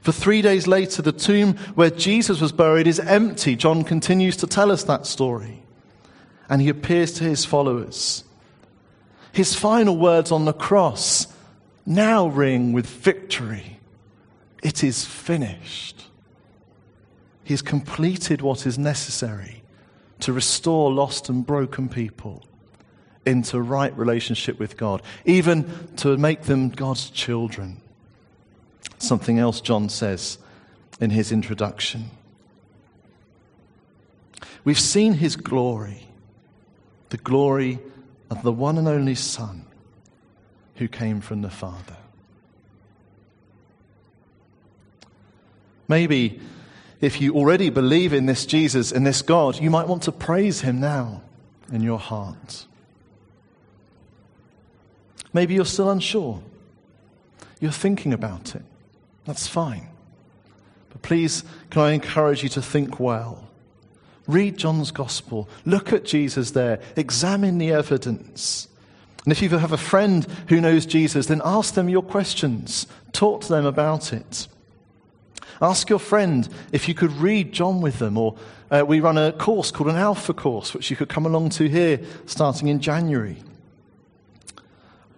For 0.00 0.12
three 0.12 0.42
days 0.42 0.66
later, 0.66 1.02
the 1.02 1.12
tomb 1.12 1.56
where 1.74 1.90
Jesus 1.90 2.40
was 2.40 2.52
buried 2.52 2.86
is 2.86 3.00
empty. 3.00 3.56
John 3.56 3.84
continues 3.84 4.36
to 4.38 4.46
tell 4.46 4.70
us 4.70 4.84
that 4.84 5.06
story. 5.06 5.62
And 6.48 6.62
he 6.62 6.68
appears 6.68 7.12
to 7.14 7.24
his 7.24 7.44
followers. 7.44 8.22
His 9.32 9.54
final 9.54 9.96
words 9.96 10.30
on 10.30 10.44
the 10.44 10.52
cross 10.52 11.26
now 11.84 12.28
ring 12.28 12.72
with 12.72 12.86
victory. 12.86 13.80
It 14.62 14.82
is 14.82 15.04
finished. 15.04 16.04
He 17.44 17.52
has 17.52 17.62
completed 17.62 18.42
what 18.42 18.66
is 18.66 18.78
necessary 18.78 19.62
to 20.20 20.32
restore 20.32 20.92
lost 20.92 21.28
and 21.28 21.46
broken 21.46 21.88
people 21.88 22.44
into 23.24 23.60
right 23.60 23.96
relationship 23.96 24.58
with 24.58 24.76
God, 24.76 25.02
even 25.24 25.88
to 25.96 26.16
make 26.16 26.42
them 26.42 26.70
God's 26.70 27.10
children 27.10 27.80
something 28.98 29.38
else 29.38 29.60
John 29.60 29.88
says 29.88 30.38
in 31.00 31.10
his 31.10 31.32
introduction. 31.32 32.10
We've 34.64 34.78
seen 34.78 35.14
his 35.14 35.36
glory, 35.36 36.06
the 37.10 37.18
glory 37.18 37.78
of 38.30 38.42
the 38.42 38.52
one 38.52 38.78
and 38.78 38.88
only 38.88 39.14
Son 39.14 39.66
who 40.76 40.88
came 40.88 41.20
from 41.20 41.42
the 41.42 41.50
Father. 41.50 41.96
Maybe 45.88 46.40
if 47.06 47.20
you 47.20 47.34
already 47.34 47.70
believe 47.70 48.12
in 48.12 48.26
this 48.26 48.44
Jesus 48.44 48.90
and 48.90 49.06
this 49.06 49.22
God, 49.22 49.60
you 49.60 49.70
might 49.70 49.86
want 49.86 50.02
to 50.02 50.12
praise 50.12 50.62
him 50.62 50.80
now 50.80 51.22
in 51.72 51.80
your 51.80 52.00
heart. 52.00 52.66
Maybe 55.32 55.54
you're 55.54 55.64
still 55.64 55.88
unsure. 55.88 56.42
You're 57.60 57.70
thinking 57.70 58.12
about 58.12 58.56
it. 58.56 58.62
That's 59.24 59.46
fine. 59.46 59.86
But 60.90 61.02
please, 61.02 61.44
can 61.70 61.82
I 61.82 61.92
encourage 61.92 62.42
you 62.42 62.48
to 62.50 62.62
think 62.62 62.98
well? 62.98 63.48
Read 64.26 64.56
John's 64.56 64.90
Gospel. 64.90 65.48
Look 65.64 65.92
at 65.92 66.04
Jesus 66.04 66.50
there. 66.50 66.80
Examine 66.96 67.58
the 67.58 67.70
evidence. 67.70 68.66
And 69.24 69.30
if 69.30 69.40
you 69.40 69.48
have 69.50 69.70
a 69.70 69.78
friend 69.78 70.26
who 70.48 70.60
knows 70.60 70.84
Jesus, 70.84 71.26
then 71.26 71.40
ask 71.44 71.74
them 71.74 71.88
your 71.88 72.02
questions. 72.02 72.88
Talk 73.12 73.42
to 73.42 73.48
them 73.48 73.64
about 73.64 74.12
it. 74.12 74.48
Ask 75.60 75.88
your 75.88 75.98
friend 75.98 76.48
if 76.72 76.88
you 76.88 76.94
could 76.94 77.12
read 77.12 77.52
John 77.52 77.80
with 77.80 77.98
them, 77.98 78.18
or 78.18 78.36
uh, 78.70 78.84
we 78.86 79.00
run 79.00 79.16
a 79.16 79.32
course 79.32 79.70
called 79.70 79.90
an 79.90 79.96
Alpha 79.96 80.34
course, 80.34 80.74
which 80.74 80.90
you 80.90 80.96
could 80.96 81.08
come 81.08 81.26
along 81.26 81.50
to 81.50 81.68
here 81.68 82.00
starting 82.26 82.68
in 82.68 82.80
January. 82.80 83.38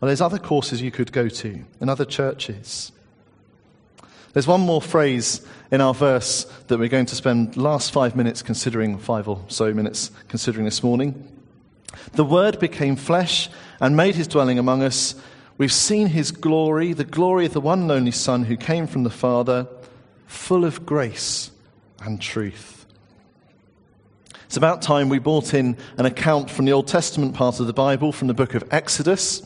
Well, 0.01 0.07
there's 0.07 0.20
other 0.20 0.38
courses 0.38 0.81
you 0.81 0.90
could 0.90 1.11
go 1.11 1.29
to 1.29 1.64
in 1.81 1.88
other 1.88 2.05
churches. 2.05 2.92
There's 4.33 4.46
one 4.46 4.61
more 4.61 4.83
phrase 4.83 5.44
in 5.72 5.81
our 5.81 5.94
verse 5.94 6.44
that 6.68 6.79
we're 6.79 6.88
going 6.88 7.07
to 7.07 7.16
spend 7.16 7.57
last 7.57 7.90
five 7.90 8.14
minutes 8.14 8.42
considering, 8.42 8.98
five 8.98 9.27
or 9.27 9.42
so 9.48 9.72
minutes 9.74 10.12
considering 10.29 10.64
this 10.64 10.83
morning. 10.83 11.27
The 12.12 12.24
Word 12.24 12.61
became 12.61 12.94
flesh 12.94 13.48
and 13.81 13.96
made 13.96 14.14
his 14.14 14.29
dwelling 14.29 14.59
among 14.59 14.83
us. 14.83 15.14
We've 15.57 15.72
seen 15.72 16.09
his 16.09 16.31
glory, 16.31 16.92
the 16.92 17.05
glory 17.05 17.46
of 17.46 17.53
the 17.53 17.61
one 17.61 17.83
and 17.83 17.90
only 17.90 18.12
Son 18.12 18.44
who 18.44 18.57
came 18.57 18.87
from 18.87 19.03
the 19.03 19.11
Father, 19.11 19.66
full 20.28 20.64
of 20.64 20.86
grace 20.86 21.50
and 22.00 22.20
truth. 22.20 22.86
It's 24.46 24.56
about 24.56 24.80
time 24.80 25.08
we 25.08 25.18
brought 25.18 25.52
in 25.52 25.76
an 25.96 26.06
account 26.06 26.48
from 26.48 26.64
the 26.64 26.72
Old 26.72 26.86
Testament 26.86 27.34
part 27.34 27.60
of 27.60 27.66
the 27.66 27.72
Bible, 27.72 28.12
from 28.12 28.28
the 28.28 28.34
book 28.34 28.54
of 28.54 28.64
Exodus. 28.70 29.42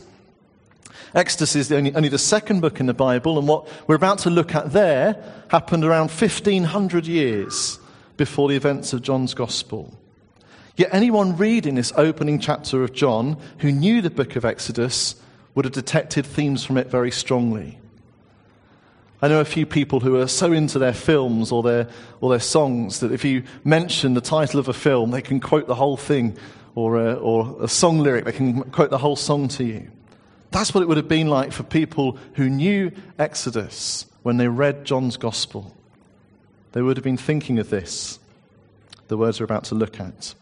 Exodus 1.14 1.56
is 1.56 1.68
the 1.68 1.76
only, 1.76 1.94
only 1.94 2.08
the 2.08 2.18
second 2.18 2.60
book 2.60 2.78
in 2.78 2.86
the 2.86 2.94
Bible, 2.94 3.38
and 3.38 3.48
what 3.48 3.66
we're 3.88 3.96
about 3.96 4.18
to 4.20 4.30
look 4.30 4.54
at 4.54 4.72
there 4.72 5.22
happened 5.48 5.84
around 5.84 6.10
1500 6.10 7.06
years 7.06 7.78
before 8.16 8.48
the 8.48 8.56
events 8.56 8.92
of 8.92 9.02
John's 9.02 9.34
Gospel. 9.34 9.92
Yet 10.76 10.90
anyone 10.92 11.36
reading 11.36 11.74
this 11.74 11.92
opening 11.96 12.38
chapter 12.38 12.82
of 12.82 12.92
John 12.92 13.36
who 13.58 13.72
knew 13.72 14.00
the 14.00 14.10
book 14.10 14.36
of 14.36 14.44
Exodus 14.44 15.16
would 15.54 15.64
have 15.64 15.74
detected 15.74 16.24
themes 16.24 16.64
from 16.64 16.78
it 16.78 16.86
very 16.86 17.10
strongly. 17.10 17.78
I 19.22 19.28
know 19.28 19.40
a 19.40 19.44
few 19.44 19.66
people 19.66 20.00
who 20.00 20.16
are 20.16 20.26
so 20.26 20.52
into 20.52 20.80
their 20.80 20.92
films 20.92 21.52
or 21.52 21.62
their, 21.62 21.88
or 22.20 22.30
their 22.30 22.40
songs 22.40 22.98
that 23.00 23.12
if 23.12 23.24
you 23.24 23.44
mention 23.62 24.14
the 24.14 24.20
title 24.20 24.58
of 24.58 24.66
a 24.66 24.72
film, 24.72 25.12
they 25.12 25.22
can 25.22 25.38
quote 25.38 25.68
the 25.68 25.76
whole 25.76 25.96
thing, 25.96 26.36
or 26.74 26.98
a, 26.98 27.14
or 27.14 27.56
a 27.62 27.68
song 27.68 27.98
lyric, 27.98 28.24
they 28.24 28.32
can 28.32 28.62
quote 28.70 28.90
the 28.90 28.98
whole 28.98 29.14
song 29.14 29.46
to 29.46 29.64
you. 29.64 29.88
That's 30.50 30.74
what 30.74 30.82
it 30.82 30.88
would 30.88 30.96
have 30.96 31.08
been 31.08 31.28
like 31.28 31.52
for 31.52 31.62
people 31.62 32.18
who 32.34 32.50
knew 32.50 32.90
Exodus 33.16 34.06
when 34.24 34.38
they 34.38 34.48
read 34.48 34.84
John's 34.84 35.16
Gospel. 35.16 35.72
They 36.72 36.82
would 36.82 36.96
have 36.96 37.04
been 37.04 37.16
thinking 37.16 37.60
of 37.60 37.70
this, 37.70 38.18
the 39.06 39.16
words 39.16 39.38
we're 39.38 39.44
about 39.44 39.64
to 39.64 39.76
look 39.76 40.00
at. 40.00 40.34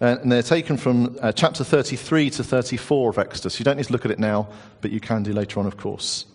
And 0.00 0.30
they're 0.30 0.42
taken 0.42 0.76
from 0.76 1.16
uh, 1.20 1.32
chapter 1.32 1.64
33 1.64 2.30
to 2.30 2.44
34 2.44 3.10
of 3.10 3.18
Exodus. 3.18 3.58
You 3.58 3.64
don't 3.64 3.78
need 3.78 3.86
to 3.86 3.92
look 3.92 4.04
at 4.04 4.10
it 4.10 4.18
now, 4.18 4.48
but 4.82 4.92
you 4.92 5.00
can 5.00 5.22
do 5.22 5.32
later 5.32 5.58
on, 5.58 5.66
of 5.66 5.76
course. 5.76 6.26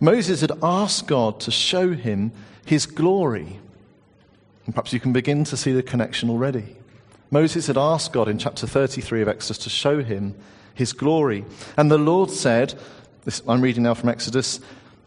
Moses 0.00 0.40
had 0.40 0.52
asked 0.62 1.06
God 1.06 1.40
to 1.40 1.50
show 1.50 1.92
him 1.92 2.32
his 2.66 2.86
glory. 2.86 3.58
And 4.66 4.74
perhaps 4.74 4.92
you 4.92 5.00
can 5.00 5.12
begin 5.12 5.44
to 5.44 5.56
see 5.56 5.72
the 5.72 5.82
connection 5.82 6.30
already. 6.30 6.76
Moses 7.30 7.66
had 7.66 7.76
asked 7.76 8.12
God 8.12 8.28
in 8.28 8.38
chapter 8.38 8.66
33 8.66 9.22
of 9.22 9.28
Exodus 9.28 9.58
to 9.64 9.70
show 9.70 10.02
him 10.02 10.34
his 10.74 10.92
glory. 10.92 11.44
And 11.76 11.90
the 11.90 11.98
Lord 11.98 12.30
said, 12.30 12.74
this, 13.24 13.42
I'm 13.48 13.60
reading 13.60 13.84
now 13.84 13.94
from 13.94 14.08
Exodus, 14.08 14.60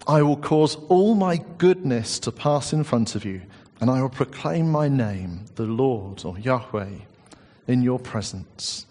I 0.07 0.21
will 0.21 0.37
cause 0.37 0.75
all 0.87 1.15
my 1.15 1.37
goodness 1.57 2.19
to 2.19 2.31
pass 2.31 2.73
in 2.73 2.83
front 2.83 3.15
of 3.15 3.25
you, 3.25 3.41
and 3.81 3.89
I 3.89 4.01
will 4.01 4.09
proclaim 4.09 4.69
my 4.69 4.87
name, 4.87 5.45
the 5.55 5.63
Lord 5.63 6.23
or 6.23 6.39
Yahweh, 6.39 6.99
in 7.67 7.81
your 7.81 7.99
presence. 7.99 8.85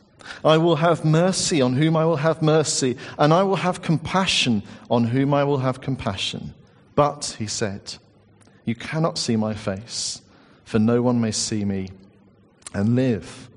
I 0.45 0.59
will 0.59 0.77
have 0.77 1.05
mercy 1.05 1.61
on 1.61 1.75
whom 1.75 1.97
I 1.97 2.05
will 2.05 2.17
have 2.17 2.43
mercy, 2.43 2.97
and 3.19 3.33
I 3.33 3.43
will 3.43 3.57
have 3.57 3.83
compassion 3.83 4.63
on 4.91 5.05
whom 5.05 5.35
I 5.35 5.45
will 5.45 5.59
have 5.59 5.81
compassion. 5.81 6.55
But, 6.95 7.37
he 7.39 7.47
said, 7.47 7.97
you 8.65 8.75
cannot 8.75 9.19
see 9.19 9.37
my 9.37 9.55
face, 9.55 10.21
for 10.65 10.79
no 10.79 11.03
one 11.03 11.21
may 11.21 11.31
see 11.31 11.65
me 11.65 11.91
and 12.75 12.97
live. 12.97 13.49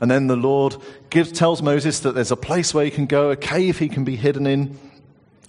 And 0.00 0.10
then 0.10 0.26
the 0.26 0.36
Lord 0.36 0.76
gives, 1.10 1.30
tells 1.30 1.62
Moses 1.62 2.00
that 2.00 2.14
there's 2.14 2.30
a 2.30 2.36
place 2.36 2.72
where 2.72 2.84
he 2.84 2.90
can 2.90 3.06
go, 3.06 3.30
a 3.30 3.36
cave 3.36 3.78
he 3.78 3.88
can 3.88 4.04
be 4.04 4.16
hidden 4.16 4.46
in, 4.46 4.78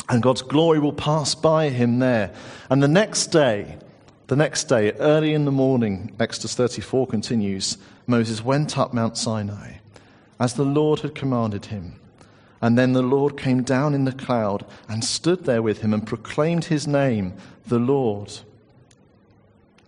and 0.09 0.21
God's 0.21 0.41
glory 0.41 0.79
will 0.79 0.93
pass 0.93 1.35
by 1.35 1.69
him 1.69 1.99
there. 1.99 2.33
And 2.69 2.83
the 2.83 2.87
next 2.87 3.27
day, 3.27 3.77
the 4.27 4.35
next 4.35 4.65
day, 4.65 4.91
early 4.93 5.33
in 5.33 5.45
the 5.45 5.51
morning, 5.51 6.13
Exodus 6.19 6.53
34 6.55 7.07
continues, 7.07 7.77
Moses 8.07 8.43
went 8.43 8.77
up 8.77 8.93
Mount 8.93 9.17
Sinai 9.17 9.80
as 10.41 10.55
the 10.55 10.65
Lord 10.65 11.01
had 11.01 11.13
commanded 11.13 11.67
him. 11.67 11.93
And 12.63 12.75
then 12.75 12.93
the 12.93 13.03
Lord 13.03 13.37
came 13.37 13.61
down 13.61 13.93
in 13.93 14.05
the 14.05 14.11
cloud 14.11 14.65
and 14.89 15.05
stood 15.05 15.45
there 15.45 15.61
with 15.61 15.81
him 15.81 15.93
and 15.93 16.05
proclaimed 16.05 16.65
his 16.65 16.87
name, 16.87 17.35
the 17.67 17.77
Lord, 17.77 18.33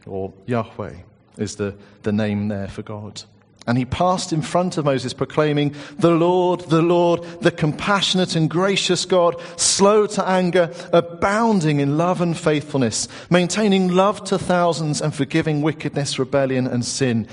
or 0.05 0.31
Yahweh 0.45 0.93
is 1.37 1.55
the, 1.55 1.75
the 2.03 2.11
name 2.11 2.49
there 2.49 2.67
for 2.67 2.83
God. 2.83 3.23
And 3.65 3.79
he 3.79 3.85
passed 3.85 4.31
in 4.31 4.43
front 4.43 4.77
of 4.77 4.85
Moses, 4.85 5.13
proclaiming, 5.13 5.73
The 5.97 6.11
Lord, 6.11 6.61
the 6.61 6.81
Lord, 6.81 7.23
the 7.41 7.51
compassionate 7.51 8.35
and 8.35 8.47
gracious 8.47 9.05
God, 9.05 9.41
slow 9.57 10.05
to 10.05 10.27
anger, 10.27 10.71
abounding 10.91 11.79
in 11.79 11.97
love 11.97 12.21
and 12.21 12.37
faithfulness, 12.37 13.07
maintaining 13.31 13.87
love 13.87 14.23
to 14.25 14.37
thousands 14.37 15.01
and 15.01 15.15
forgiving 15.15 15.63
wickedness, 15.63 16.19
rebellion, 16.19 16.67
and 16.67 16.85
sin. 16.85 17.27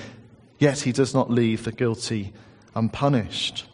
Yet 0.58 0.80
he 0.80 0.92
does 0.92 1.12
not 1.12 1.30
leave 1.30 1.64
the 1.64 1.72
guilty 1.72 2.32
unpunished. 2.74 3.66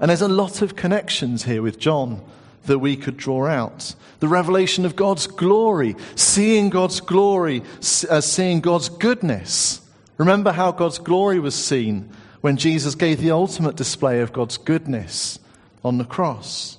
And 0.00 0.08
there's 0.08 0.22
a 0.22 0.28
lot 0.28 0.62
of 0.62 0.76
connections 0.76 1.44
here 1.44 1.62
with 1.62 1.78
John 1.78 2.22
that 2.66 2.78
we 2.78 2.96
could 2.96 3.16
draw 3.16 3.46
out. 3.46 3.94
The 4.20 4.28
revelation 4.28 4.84
of 4.84 4.96
God's 4.96 5.26
glory, 5.26 5.96
seeing 6.14 6.70
God's 6.70 7.00
glory 7.00 7.62
as 7.78 8.06
uh, 8.08 8.20
seeing 8.20 8.60
God's 8.60 8.88
goodness. 8.88 9.80
Remember 10.16 10.52
how 10.52 10.72
God's 10.72 10.98
glory 10.98 11.40
was 11.40 11.54
seen 11.54 12.10
when 12.40 12.56
Jesus 12.56 12.94
gave 12.94 13.20
the 13.20 13.30
ultimate 13.32 13.76
display 13.76 14.20
of 14.20 14.32
God's 14.32 14.58
goodness 14.58 15.38
on 15.84 15.98
the 15.98 16.04
cross. 16.04 16.78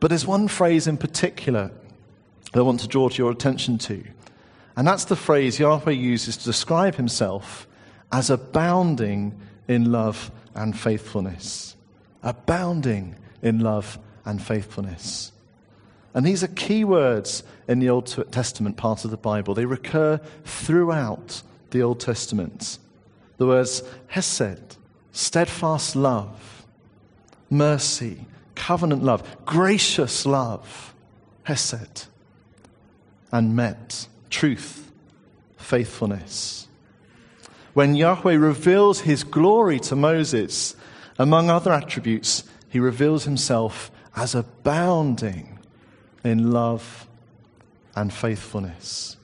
But 0.00 0.08
there's 0.08 0.26
one 0.26 0.48
phrase 0.48 0.86
in 0.86 0.96
particular 0.96 1.70
that 2.52 2.58
I 2.58 2.62
want 2.62 2.80
to 2.80 2.88
draw 2.88 3.08
to 3.08 3.18
your 3.18 3.30
attention 3.30 3.78
to. 3.78 4.04
And 4.76 4.86
that's 4.86 5.06
the 5.06 5.16
phrase 5.16 5.58
Yahweh 5.58 5.92
uses 5.92 6.36
to 6.36 6.44
describe 6.44 6.96
himself 6.96 7.66
as 8.12 8.30
abounding 8.30 9.38
in 9.68 9.90
love 9.92 10.30
and 10.54 10.78
faithfulness. 10.78 11.76
Abounding 12.22 13.16
in 13.42 13.60
love 13.60 13.98
and 14.24 14.42
faithfulness. 14.42 15.32
And 16.14 16.24
these 16.24 16.42
are 16.42 16.48
key 16.48 16.82
words 16.84 17.42
in 17.68 17.78
the 17.78 17.90
Old 17.90 18.06
Testament 18.32 18.76
part 18.76 19.04
of 19.04 19.10
the 19.10 19.16
Bible. 19.16 19.54
They 19.54 19.66
recur 19.66 20.18
throughout 20.44 21.42
the 21.70 21.82
Old 21.82 22.00
Testament. 22.00 22.78
The 23.36 23.46
words 23.46 23.82
hesed, 24.08 24.78
steadfast 25.12 25.94
love, 25.94 26.64
mercy, 27.50 28.24
covenant 28.54 29.04
love, 29.04 29.44
gracious 29.44 30.24
love, 30.24 30.94
hesed, 31.44 32.06
and 33.30 33.52
emet, 33.52 34.06
truth, 34.30 34.90
faithfulness. 35.58 36.65
When 37.76 37.94
Yahweh 37.94 38.36
reveals 38.36 39.00
his 39.00 39.22
glory 39.22 39.78
to 39.80 39.94
Moses, 39.94 40.74
among 41.18 41.50
other 41.50 41.70
attributes, 41.70 42.44
he 42.70 42.80
reveals 42.80 43.24
himself 43.24 43.90
as 44.16 44.34
abounding 44.34 45.58
in 46.24 46.52
love 46.52 47.06
and 47.94 48.10
faithfulness. 48.10 49.18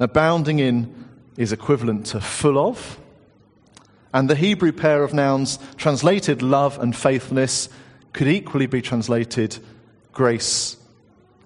Abounding 0.00 0.58
in 0.58 1.04
is 1.36 1.52
equivalent 1.52 2.06
to 2.06 2.22
full 2.22 2.58
of, 2.58 2.98
and 4.14 4.30
the 4.30 4.34
Hebrew 4.34 4.72
pair 4.72 5.04
of 5.04 5.12
nouns 5.12 5.58
translated 5.76 6.40
love 6.40 6.78
and 6.78 6.96
faithfulness 6.96 7.68
could 8.14 8.28
equally 8.28 8.64
be 8.64 8.80
translated 8.80 9.58
grace 10.14 10.78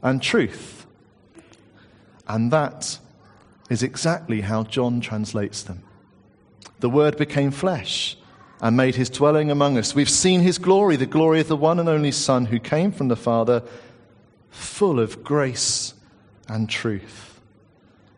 and 0.05 0.23
truth. 0.23 0.87
And 2.29 2.53
that 2.53 3.01
is 3.71 3.83
exactly 3.83 4.43
how 4.43 4.65
John 4.65 5.01
translates 5.01 5.63
them. 5.63 5.83
The 6.81 6.91
Word 6.91 7.17
became 7.17 7.51
flesh 7.51 8.19
and 8.61 8.77
made 8.77 8.97
his 8.97 9.09
dwelling 9.09 9.51
among 9.51 9.79
us. 9.79 9.95
We've 9.95 10.11
seen 10.11 10.41
his 10.41 10.59
glory, 10.59 10.97
the 10.97 11.07
glory 11.07 11.41
of 11.41 11.49
the 11.49 11.57
one 11.57 11.79
and 11.79 11.89
only 11.89 12.13
Son 12.13 12.47
who 12.47 12.59
came 12.59 12.93
from 12.93 13.09
the 13.09 13.17
Father, 13.17 13.63
full 14.51 15.01
of 15.01 15.25
grace 15.25 15.95
and 16.49 16.69
truth. 16.69 17.41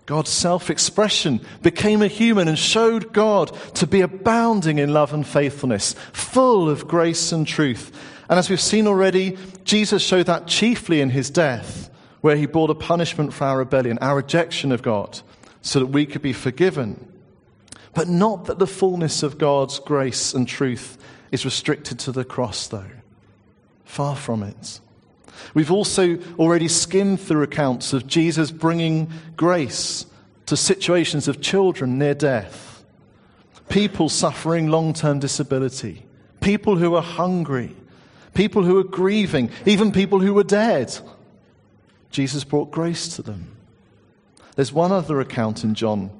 God's 0.06 0.30
self 0.30 0.68
expression 0.68 1.40
became 1.62 2.02
a 2.02 2.08
human 2.08 2.48
and 2.48 2.58
showed 2.58 3.12
God 3.12 3.54
to 3.74 3.86
be 3.86 4.00
abounding 4.00 4.78
in 4.78 4.92
love 4.92 5.14
and 5.14 5.26
faithfulness, 5.26 5.94
full 6.12 6.68
of 6.68 6.88
grace 6.88 7.30
and 7.30 7.46
truth. 7.46 7.92
And 8.28 8.38
as 8.38 8.50
we've 8.50 8.60
seen 8.60 8.86
already, 8.86 9.36
Jesus 9.64 10.02
showed 10.02 10.26
that 10.26 10.48
chiefly 10.48 11.00
in 11.00 11.10
his 11.10 11.30
death, 11.30 11.88
where 12.20 12.36
he 12.36 12.46
bore 12.46 12.66
the 12.66 12.74
punishment 12.74 13.32
for 13.32 13.44
our 13.44 13.58
rebellion, 13.58 13.98
our 14.00 14.16
rejection 14.16 14.72
of 14.72 14.82
God, 14.82 15.20
so 15.62 15.78
that 15.78 15.86
we 15.86 16.04
could 16.04 16.22
be 16.22 16.32
forgiven 16.32 17.12
but 17.94 18.08
not 18.08 18.46
that 18.46 18.58
the 18.58 18.66
fullness 18.66 19.22
of 19.22 19.38
God's 19.38 19.78
grace 19.78 20.32
and 20.34 20.48
truth 20.48 20.98
is 21.30 21.44
restricted 21.44 21.98
to 22.00 22.12
the 22.12 22.24
cross, 22.24 22.66
though. 22.68 22.86
Far 23.84 24.16
from 24.16 24.42
it. 24.42 24.80
We've 25.54 25.72
also 25.72 26.18
already 26.38 26.68
skimmed 26.68 27.20
through 27.20 27.42
accounts 27.42 27.92
of 27.92 28.06
Jesus 28.06 28.50
bringing 28.50 29.10
grace 29.36 30.06
to 30.46 30.56
situations 30.56 31.28
of 31.28 31.40
children 31.40 31.98
near 31.98 32.14
death, 32.14 32.84
people 33.68 34.08
suffering 34.08 34.68
long 34.68 34.92
term 34.92 35.18
disability, 35.18 36.04
people 36.40 36.76
who 36.76 36.94
are 36.94 37.02
hungry, 37.02 37.74
people 38.34 38.62
who 38.62 38.78
are 38.78 38.84
grieving, 38.84 39.50
even 39.66 39.92
people 39.92 40.20
who 40.20 40.34
were 40.34 40.44
dead. 40.44 40.96
Jesus 42.10 42.44
brought 42.44 42.70
grace 42.70 43.16
to 43.16 43.22
them. 43.22 43.56
There's 44.56 44.72
one 44.72 44.92
other 44.92 45.20
account 45.20 45.64
in 45.64 45.74
John 45.74 46.10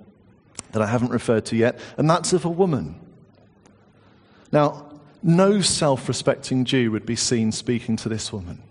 that 0.73 0.83
I 0.83 0.87
haven't 0.87 1.11
referred 1.11 1.45
to 1.47 1.57
yet, 1.57 1.79
and 1.97 2.09
that's 2.09 2.33
of 2.33 2.45
a 2.45 2.51
woman. 2.51 2.99
Now, 4.51 4.87
no 5.23 5.61
self 5.61 6.09
respecting 6.09 6.65
Jew 6.65 6.91
would 6.91 7.07
be 7.07 7.17
seen 7.17 7.53
speaking 7.53 7.97
to 7.97 8.09
this 8.09 8.33
woman. 8.33 8.63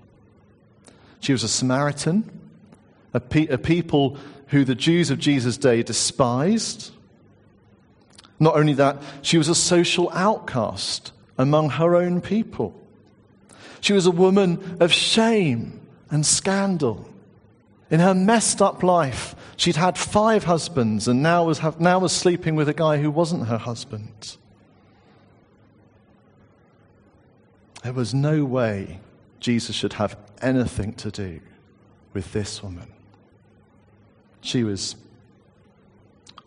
She 1.19 1.32
was 1.32 1.43
a 1.43 1.47
Samaritan, 1.47 2.30
a, 3.13 3.19
pe- 3.19 3.47
a 3.47 3.58
people 3.58 4.17
who 4.47 4.65
the 4.65 4.76
Jews 4.76 5.10
of 5.12 5.19
Jesus' 5.19 5.58
day 5.58 5.84
despised. 5.84 6.91
Not 8.39 8.56
only 8.56 8.74
that, 8.74 9.02
she 9.21 9.38
was 9.38 9.47
a 9.47 9.56
social 9.56 10.10
outcast 10.12 11.12
among 11.38 11.69
her 11.71 11.95
own 11.95 12.21
people. 12.21 12.76
She 13.80 13.93
was 13.93 14.06
a 14.06 14.12
woman 14.12 14.78
of 14.80 14.91
shame 14.91 15.80
and 16.10 16.26
scandal. 16.26 17.08
In 17.89 18.00
her 18.00 18.13
messed 18.13 18.62
up 18.62 18.84
life, 18.84 19.36
she'd 19.62 19.76
had 19.76 19.95
five 19.95 20.45
husbands 20.45 21.08
and 21.08 21.21
now 21.21 21.45
was, 21.45 21.62
now 21.80 22.00
was 22.00 22.12
sleeping 22.12 22.56
with 22.56 22.67
a 22.67 22.74
guy 22.74 22.97
who 22.97 23.12
wasn't 23.12 23.45
her 23.45 23.60
husband. 23.60 24.38
There 27.84 27.93
was 27.93 28.12
no 28.12 28.43
way 28.43 29.00
Jesus 29.39 29.76
should 29.76 29.93
have 29.93 30.17
anything 30.41 30.93
to 30.93 31.12
do 31.12 31.41
with 32.12 32.34
this 32.34 32.63
woman. 32.63 32.91
She 34.41 34.63
was, 34.63 34.95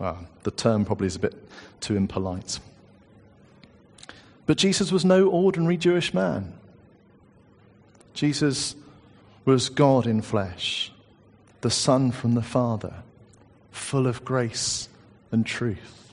well, 0.00 0.26
the 0.42 0.50
term 0.50 0.84
probably 0.84 1.06
is 1.06 1.14
a 1.14 1.20
bit 1.20 1.34
too 1.80 1.94
impolite. 1.94 2.58
But 4.44 4.58
Jesus 4.58 4.90
was 4.90 5.04
no 5.04 5.28
ordinary 5.28 5.76
Jewish 5.76 6.12
man. 6.12 6.52
Jesus 8.12 8.74
was 9.44 9.68
God 9.68 10.08
in 10.08 10.20
flesh 10.20 10.90
the 11.64 11.70
Son 11.70 12.10
from 12.10 12.34
the 12.34 12.42
Father, 12.42 12.92
full 13.70 14.06
of 14.06 14.22
grace 14.22 14.90
and 15.32 15.46
truth. 15.46 16.12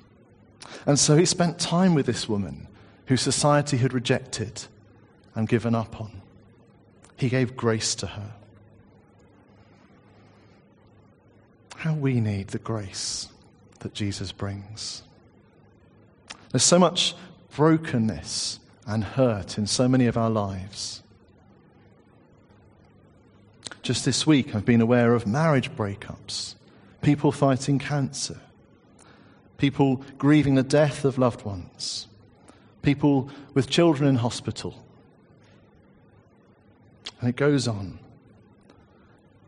And 0.85 0.97
so 0.97 1.17
he 1.17 1.25
spent 1.25 1.59
time 1.59 1.93
with 1.93 2.05
this 2.05 2.29
woman 2.29 2.69
who 3.07 3.17
society 3.17 3.75
had 3.75 3.91
rejected 3.91 4.63
and 5.35 5.49
given 5.49 5.75
up 5.75 5.99
on. 5.99 6.21
He 7.17 7.27
gave 7.27 7.57
grace 7.57 7.95
to 7.95 8.07
her. 8.07 8.31
How 11.75 11.95
we 11.95 12.21
need 12.21 12.47
the 12.47 12.57
grace 12.57 13.27
that 13.79 13.93
Jesus 13.93 14.31
brings. 14.31 15.03
There's 16.51 16.63
so 16.63 16.79
much 16.79 17.13
brokenness 17.57 18.61
and 18.87 19.03
hurt 19.03 19.57
in 19.57 19.67
so 19.67 19.89
many 19.89 20.05
of 20.05 20.15
our 20.15 20.29
lives. 20.29 21.00
Just 23.81 24.05
this 24.05 24.27
week, 24.27 24.53
I've 24.53 24.65
been 24.65 24.81
aware 24.81 25.15
of 25.15 25.25
marriage 25.25 25.71
breakups, 25.75 26.55
people 27.01 27.31
fighting 27.31 27.79
cancer, 27.79 28.39
people 29.57 30.03
grieving 30.17 30.55
the 30.55 30.63
death 30.63 31.03
of 31.03 31.17
loved 31.17 31.43
ones, 31.43 32.07
people 32.83 33.29
with 33.53 33.69
children 33.69 34.07
in 34.07 34.17
hospital. 34.17 34.83
And 37.19 37.29
it 37.29 37.35
goes 37.35 37.67
on. 37.67 37.99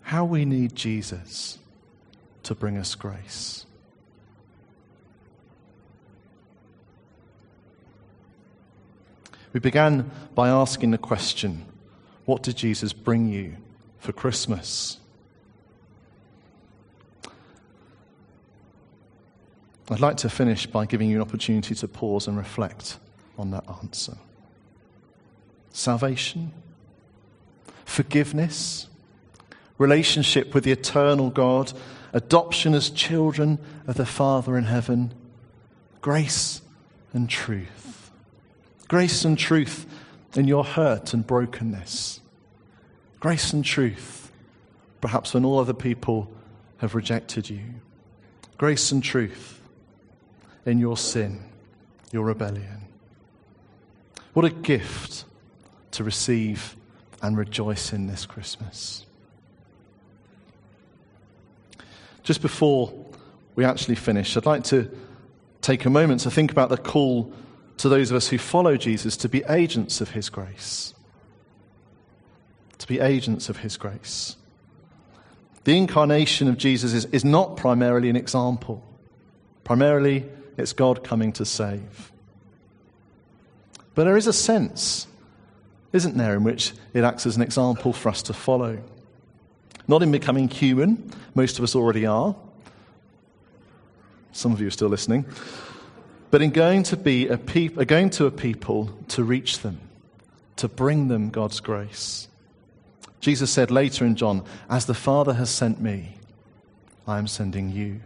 How 0.01 0.25
we 0.25 0.45
need 0.45 0.75
Jesus 0.75 1.59
to 2.43 2.55
bring 2.55 2.77
us 2.77 2.95
grace. 2.95 3.65
We 9.53 9.59
began 9.59 10.09
by 10.33 10.49
asking 10.49 10.91
the 10.91 10.97
question 10.97 11.65
what 12.25 12.41
did 12.41 12.57
Jesus 12.57 12.93
bring 12.93 13.27
you 13.27 13.57
for 14.03 14.11
Christmas? 14.11 14.97
I'd 19.89 19.99
like 19.99 20.17
to 20.17 20.29
finish 20.29 20.65
by 20.65 20.85
giving 20.85 21.09
you 21.09 21.17
an 21.17 21.21
opportunity 21.21 21.75
to 21.75 21.87
pause 21.87 22.27
and 22.27 22.37
reflect 22.37 22.97
on 23.37 23.51
that 23.51 23.63
answer. 23.81 24.17
Salvation, 25.71 26.51
forgiveness, 27.85 28.87
relationship 29.77 30.53
with 30.53 30.63
the 30.63 30.71
eternal 30.71 31.29
God, 31.29 31.73
adoption 32.13 32.73
as 32.73 32.89
children 32.89 33.57
of 33.87 33.95
the 33.95 34.05
Father 34.05 34.57
in 34.57 34.65
heaven, 34.65 35.13
grace 36.01 36.61
and 37.13 37.29
truth 37.29 37.93
grace 38.93 39.25
and 39.25 39.39
truth 39.39 39.87
in 40.35 40.47
your 40.47 40.63
hurt 40.63 41.15
and 41.15 41.25
brokenness. 41.25 42.19
Grace 43.23 43.53
and 43.53 43.63
truth, 43.63 44.33
perhaps 44.99 45.33
when 45.33 45.45
all 45.45 45.57
other 45.57 45.73
people 45.73 46.29
have 46.79 46.93
rejected 46.93 47.49
you. 47.49 47.61
Grace 48.57 48.91
and 48.91 49.01
truth 49.01 49.61
in 50.65 50.77
your 50.77 50.97
sin, 50.97 51.41
your 52.11 52.25
rebellion. 52.25 52.81
What 54.33 54.43
a 54.43 54.49
gift 54.49 55.23
to 55.91 56.03
receive 56.03 56.75
and 57.21 57.37
rejoice 57.37 57.93
in 57.93 58.07
this 58.07 58.25
Christmas. 58.25 59.05
Just 62.23 62.41
before 62.41 62.91
we 63.55 63.63
actually 63.63 63.95
finish, 63.95 64.35
I'd 64.35 64.45
like 64.45 64.65
to 64.65 64.91
take 65.61 65.85
a 65.85 65.89
moment 65.89 66.19
to 66.23 66.29
think 66.29 66.51
about 66.51 66.67
the 66.67 66.75
call 66.75 67.31
to 67.77 67.87
those 67.87 68.11
of 68.11 68.17
us 68.17 68.27
who 68.27 68.37
follow 68.37 68.75
Jesus 68.75 69.15
to 69.15 69.29
be 69.29 69.45
agents 69.47 70.01
of 70.01 70.09
his 70.09 70.29
grace. 70.29 70.92
To 72.83 72.87
be 72.87 72.99
agents 72.99 73.47
of 73.47 73.55
his 73.55 73.77
grace. 73.77 74.35
The 75.63 75.77
incarnation 75.77 76.49
of 76.49 76.57
Jesus 76.57 76.91
is, 76.91 77.05
is 77.05 77.23
not 77.23 77.55
primarily 77.55 78.09
an 78.09 78.17
example, 78.17 78.83
primarily, 79.63 80.25
it's 80.57 80.73
God 80.73 81.01
coming 81.01 81.31
to 81.31 81.45
save. 81.45 82.11
But 83.95 84.03
there 84.03 84.17
is 84.17 84.27
a 84.27 84.33
sense, 84.33 85.07
isn't 85.93 86.17
there, 86.17 86.35
in 86.35 86.43
which 86.43 86.73
it 86.93 87.05
acts 87.05 87.25
as 87.25 87.37
an 87.37 87.41
example 87.41 87.93
for 87.93 88.09
us 88.09 88.21
to 88.23 88.33
follow. 88.33 88.77
Not 89.87 90.03
in 90.03 90.11
becoming 90.11 90.49
human, 90.49 91.09
most 91.35 91.59
of 91.59 91.63
us 91.63 91.77
already 91.77 92.05
are. 92.05 92.35
Some 94.33 94.51
of 94.51 94.59
you 94.59 94.67
are 94.67 94.71
still 94.71 94.89
listening 94.89 95.25
but 96.33 96.41
in 96.41 96.49
going 96.49 96.81
to 96.81 96.97
be 96.97 97.27
a 97.27 97.37
peop- 97.37 97.75
going 97.85 98.09
to 98.09 98.25
a 98.25 98.31
people 98.31 98.89
to 99.07 99.23
reach 99.23 99.59
them, 99.59 99.79
to 100.55 100.67
bring 100.67 101.07
them 101.07 101.29
God's 101.29 101.59
grace. 101.59 102.27
Jesus 103.23 103.49
said 103.49 103.71
later 103.71 104.05
in 104.05 104.17
John, 104.17 104.43
As 104.69 104.85
the 104.85 104.93
Father 104.93 105.33
has 105.35 105.49
sent 105.49 105.79
me, 105.79 106.17
I 107.07 107.17
am 107.17 107.25
sending 107.25 107.71
you. 107.71 108.01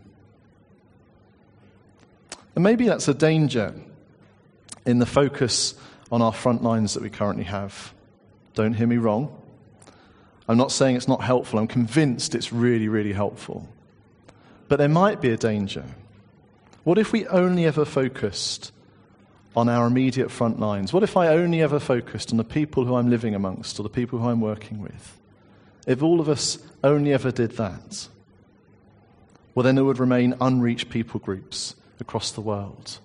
And 2.53 2.63
maybe 2.63 2.87
that's 2.87 3.07
a 3.07 3.15
danger 3.15 3.73
in 4.85 4.99
the 4.99 5.07
focus 5.07 5.73
on 6.11 6.21
our 6.21 6.31
front 6.31 6.61
lines 6.61 6.93
that 6.93 7.01
we 7.01 7.09
currently 7.09 7.45
have. 7.45 7.95
Don't 8.53 8.73
hear 8.73 8.85
me 8.85 8.97
wrong. 8.97 9.35
I'm 10.47 10.57
not 10.57 10.71
saying 10.71 10.95
it's 10.95 11.07
not 11.07 11.21
helpful. 11.21 11.57
I'm 11.57 11.67
convinced 11.67 12.35
it's 12.35 12.53
really, 12.53 12.87
really 12.87 13.13
helpful. 13.13 13.67
But 14.67 14.77
there 14.77 14.87
might 14.87 15.19
be 15.19 15.31
a 15.31 15.37
danger 15.37 15.83
what 16.83 16.99
if 16.99 17.11
we 17.11 17.27
only 17.27 17.65
ever 17.65 17.85
focused 17.85 18.71
on 19.57 19.67
our 19.67 19.87
immediate 19.87 20.29
front 20.29 20.59
lines? 20.59 20.93
What 20.93 21.01
if 21.01 21.17
I 21.17 21.29
only 21.29 21.63
ever 21.63 21.79
focused 21.79 22.29
on 22.31 22.37
the 22.37 22.43
people 22.43 22.85
who 22.85 22.95
I'm 22.95 23.09
living 23.09 23.33
amongst 23.33 23.79
or 23.79 23.83
the 23.83 23.89
people 23.89 24.19
who 24.19 24.29
I'm 24.29 24.39
working 24.39 24.79
with? 24.79 25.17
If 25.87 26.03
all 26.03 26.19
of 26.19 26.29
us 26.29 26.59
only 26.83 27.11
ever 27.11 27.31
did 27.31 27.53
that, 27.53 28.07
well, 29.55 29.63
then 29.63 29.73
there 29.73 29.83
would 29.83 29.97
remain 29.97 30.35
unreached 30.39 30.91
people 30.91 31.19
groups 31.19 31.73
across 31.99 32.31
the 32.31 32.41
world. 32.41 32.99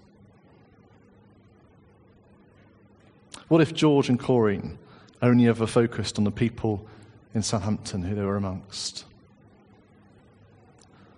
What 3.49 3.63
if 3.63 3.73
George 3.73 4.11
and 4.11 4.21
Corrine 4.21 4.77
only 5.23 5.49
ever 5.49 5.67
focused 5.67 6.19
on 6.19 6.25
the 6.25 6.31
people 6.31 6.87
in 7.35 7.43
Southampton 7.43 8.03
who 8.03 8.15
they 8.15 8.25
were 8.25 8.37
amongst? 8.37 9.07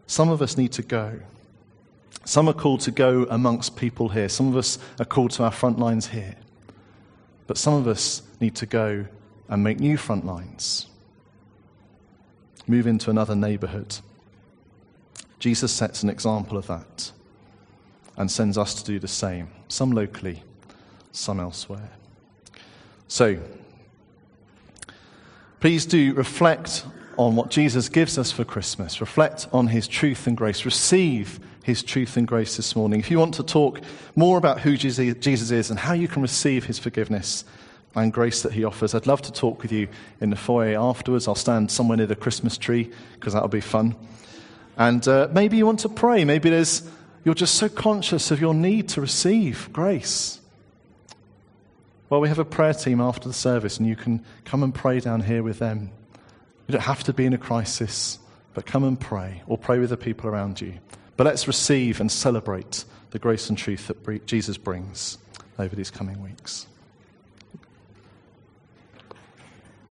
Some 0.06 0.28
of 0.28 0.40
us 0.40 0.56
need 0.56 0.70
to 0.72 0.82
go. 0.82 1.18
Some 2.24 2.48
are 2.48 2.54
called 2.54 2.80
to 2.80 2.90
go 2.90 3.26
amongst 3.28 3.76
people 3.76 4.08
here. 4.08 4.28
Some 4.28 4.48
of 4.48 4.56
us 4.56 4.78
are 4.98 5.04
called 5.04 5.30
to 5.32 5.44
our 5.44 5.50
front 5.50 5.78
lines 5.78 6.08
here. 6.08 6.36
But 7.46 7.58
some 7.58 7.74
of 7.74 7.86
us 7.86 8.22
need 8.40 8.54
to 8.56 8.66
go 8.66 9.06
and 9.48 9.62
make 9.62 9.78
new 9.78 9.96
front 9.96 10.24
lines. 10.24 10.86
Move 12.66 12.86
into 12.86 13.10
another 13.10 13.36
neighborhood. 13.36 13.98
Jesus 15.38 15.70
sets 15.70 16.02
an 16.02 16.08
example 16.08 16.56
of 16.56 16.66
that 16.68 17.12
and 18.16 18.30
sends 18.30 18.56
us 18.56 18.74
to 18.74 18.84
do 18.84 18.98
the 18.98 19.08
same, 19.08 19.50
some 19.68 19.92
locally, 19.92 20.42
some 21.12 21.38
elsewhere. 21.38 21.90
So, 23.08 23.38
please 25.60 25.84
do 25.84 26.14
reflect 26.14 26.86
on 27.18 27.36
what 27.36 27.50
Jesus 27.50 27.88
gives 27.88 28.18
us 28.18 28.30
for 28.30 28.44
Christmas. 28.44 29.00
Reflect 29.00 29.46
on 29.52 29.68
his 29.68 29.88
truth 29.88 30.26
and 30.26 30.36
grace. 30.36 30.64
Receive 30.64 31.40
his 31.62 31.82
truth 31.82 32.16
and 32.16 32.26
grace 32.26 32.56
this 32.56 32.76
morning. 32.76 33.00
If 33.00 33.10
you 33.10 33.18
want 33.18 33.34
to 33.34 33.42
talk 33.42 33.80
more 34.16 34.38
about 34.38 34.60
who 34.60 34.76
Jesus 34.76 35.50
is 35.50 35.70
and 35.70 35.78
how 35.78 35.94
you 35.94 36.08
can 36.08 36.22
receive 36.22 36.64
his 36.64 36.78
forgiveness 36.78 37.44
and 37.94 38.12
grace 38.12 38.42
that 38.42 38.52
he 38.52 38.64
offers, 38.64 38.94
I'd 38.94 39.06
love 39.06 39.22
to 39.22 39.32
talk 39.32 39.62
with 39.62 39.72
you 39.72 39.88
in 40.20 40.30
the 40.30 40.36
foyer 40.36 40.78
afterwards. 40.78 41.26
I'll 41.26 41.34
stand 41.34 41.70
somewhere 41.70 41.96
near 41.96 42.06
the 42.06 42.16
Christmas 42.16 42.58
tree 42.58 42.90
because 43.14 43.32
that'll 43.32 43.48
be 43.48 43.60
fun. 43.60 43.96
And 44.76 45.06
uh, 45.08 45.28
maybe 45.32 45.56
you 45.56 45.66
want 45.66 45.80
to 45.80 45.88
pray. 45.88 46.24
Maybe 46.24 46.50
there's, 46.50 46.88
you're 47.24 47.34
just 47.34 47.54
so 47.54 47.68
conscious 47.68 48.30
of 48.30 48.40
your 48.40 48.54
need 48.54 48.88
to 48.90 49.00
receive 49.00 49.70
grace. 49.72 50.40
Well, 52.10 52.20
we 52.20 52.28
have 52.28 52.38
a 52.38 52.44
prayer 52.44 52.74
team 52.74 53.00
after 53.00 53.26
the 53.26 53.34
service, 53.34 53.78
and 53.78 53.88
you 53.88 53.96
can 53.96 54.24
come 54.44 54.62
and 54.62 54.74
pray 54.74 55.00
down 55.00 55.22
here 55.22 55.42
with 55.42 55.58
them. 55.58 55.90
You 56.66 56.72
don't 56.72 56.82
have 56.82 57.04
to 57.04 57.12
be 57.12 57.26
in 57.26 57.34
a 57.34 57.38
crisis, 57.38 58.18
but 58.54 58.66
come 58.66 58.84
and 58.84 58.98
pray 58.98 59.42
or 59.46 59.58
pray 59.58 59.78
with 59.78 59.90
the 59.90 59.96
people 59.96 60.28
around 60.28 60.60
you. 60.60 60.74
But 61.16 61.24
let's 61.24 61.46
receive 61.46 62.00
and 62.00 62.10
celebrate 62.10 62.84
the 63.10 63.18
grace 63.18 63.48
and 63.48 63.56
truth 63.56 63.86
that 63.88 64.26
Jesus 64.26 64.56
brings 64.56 65.18
over 65.58 65.76
these 65.76 65.90
coming 65.90 66.22
weeks. 66.22 66.66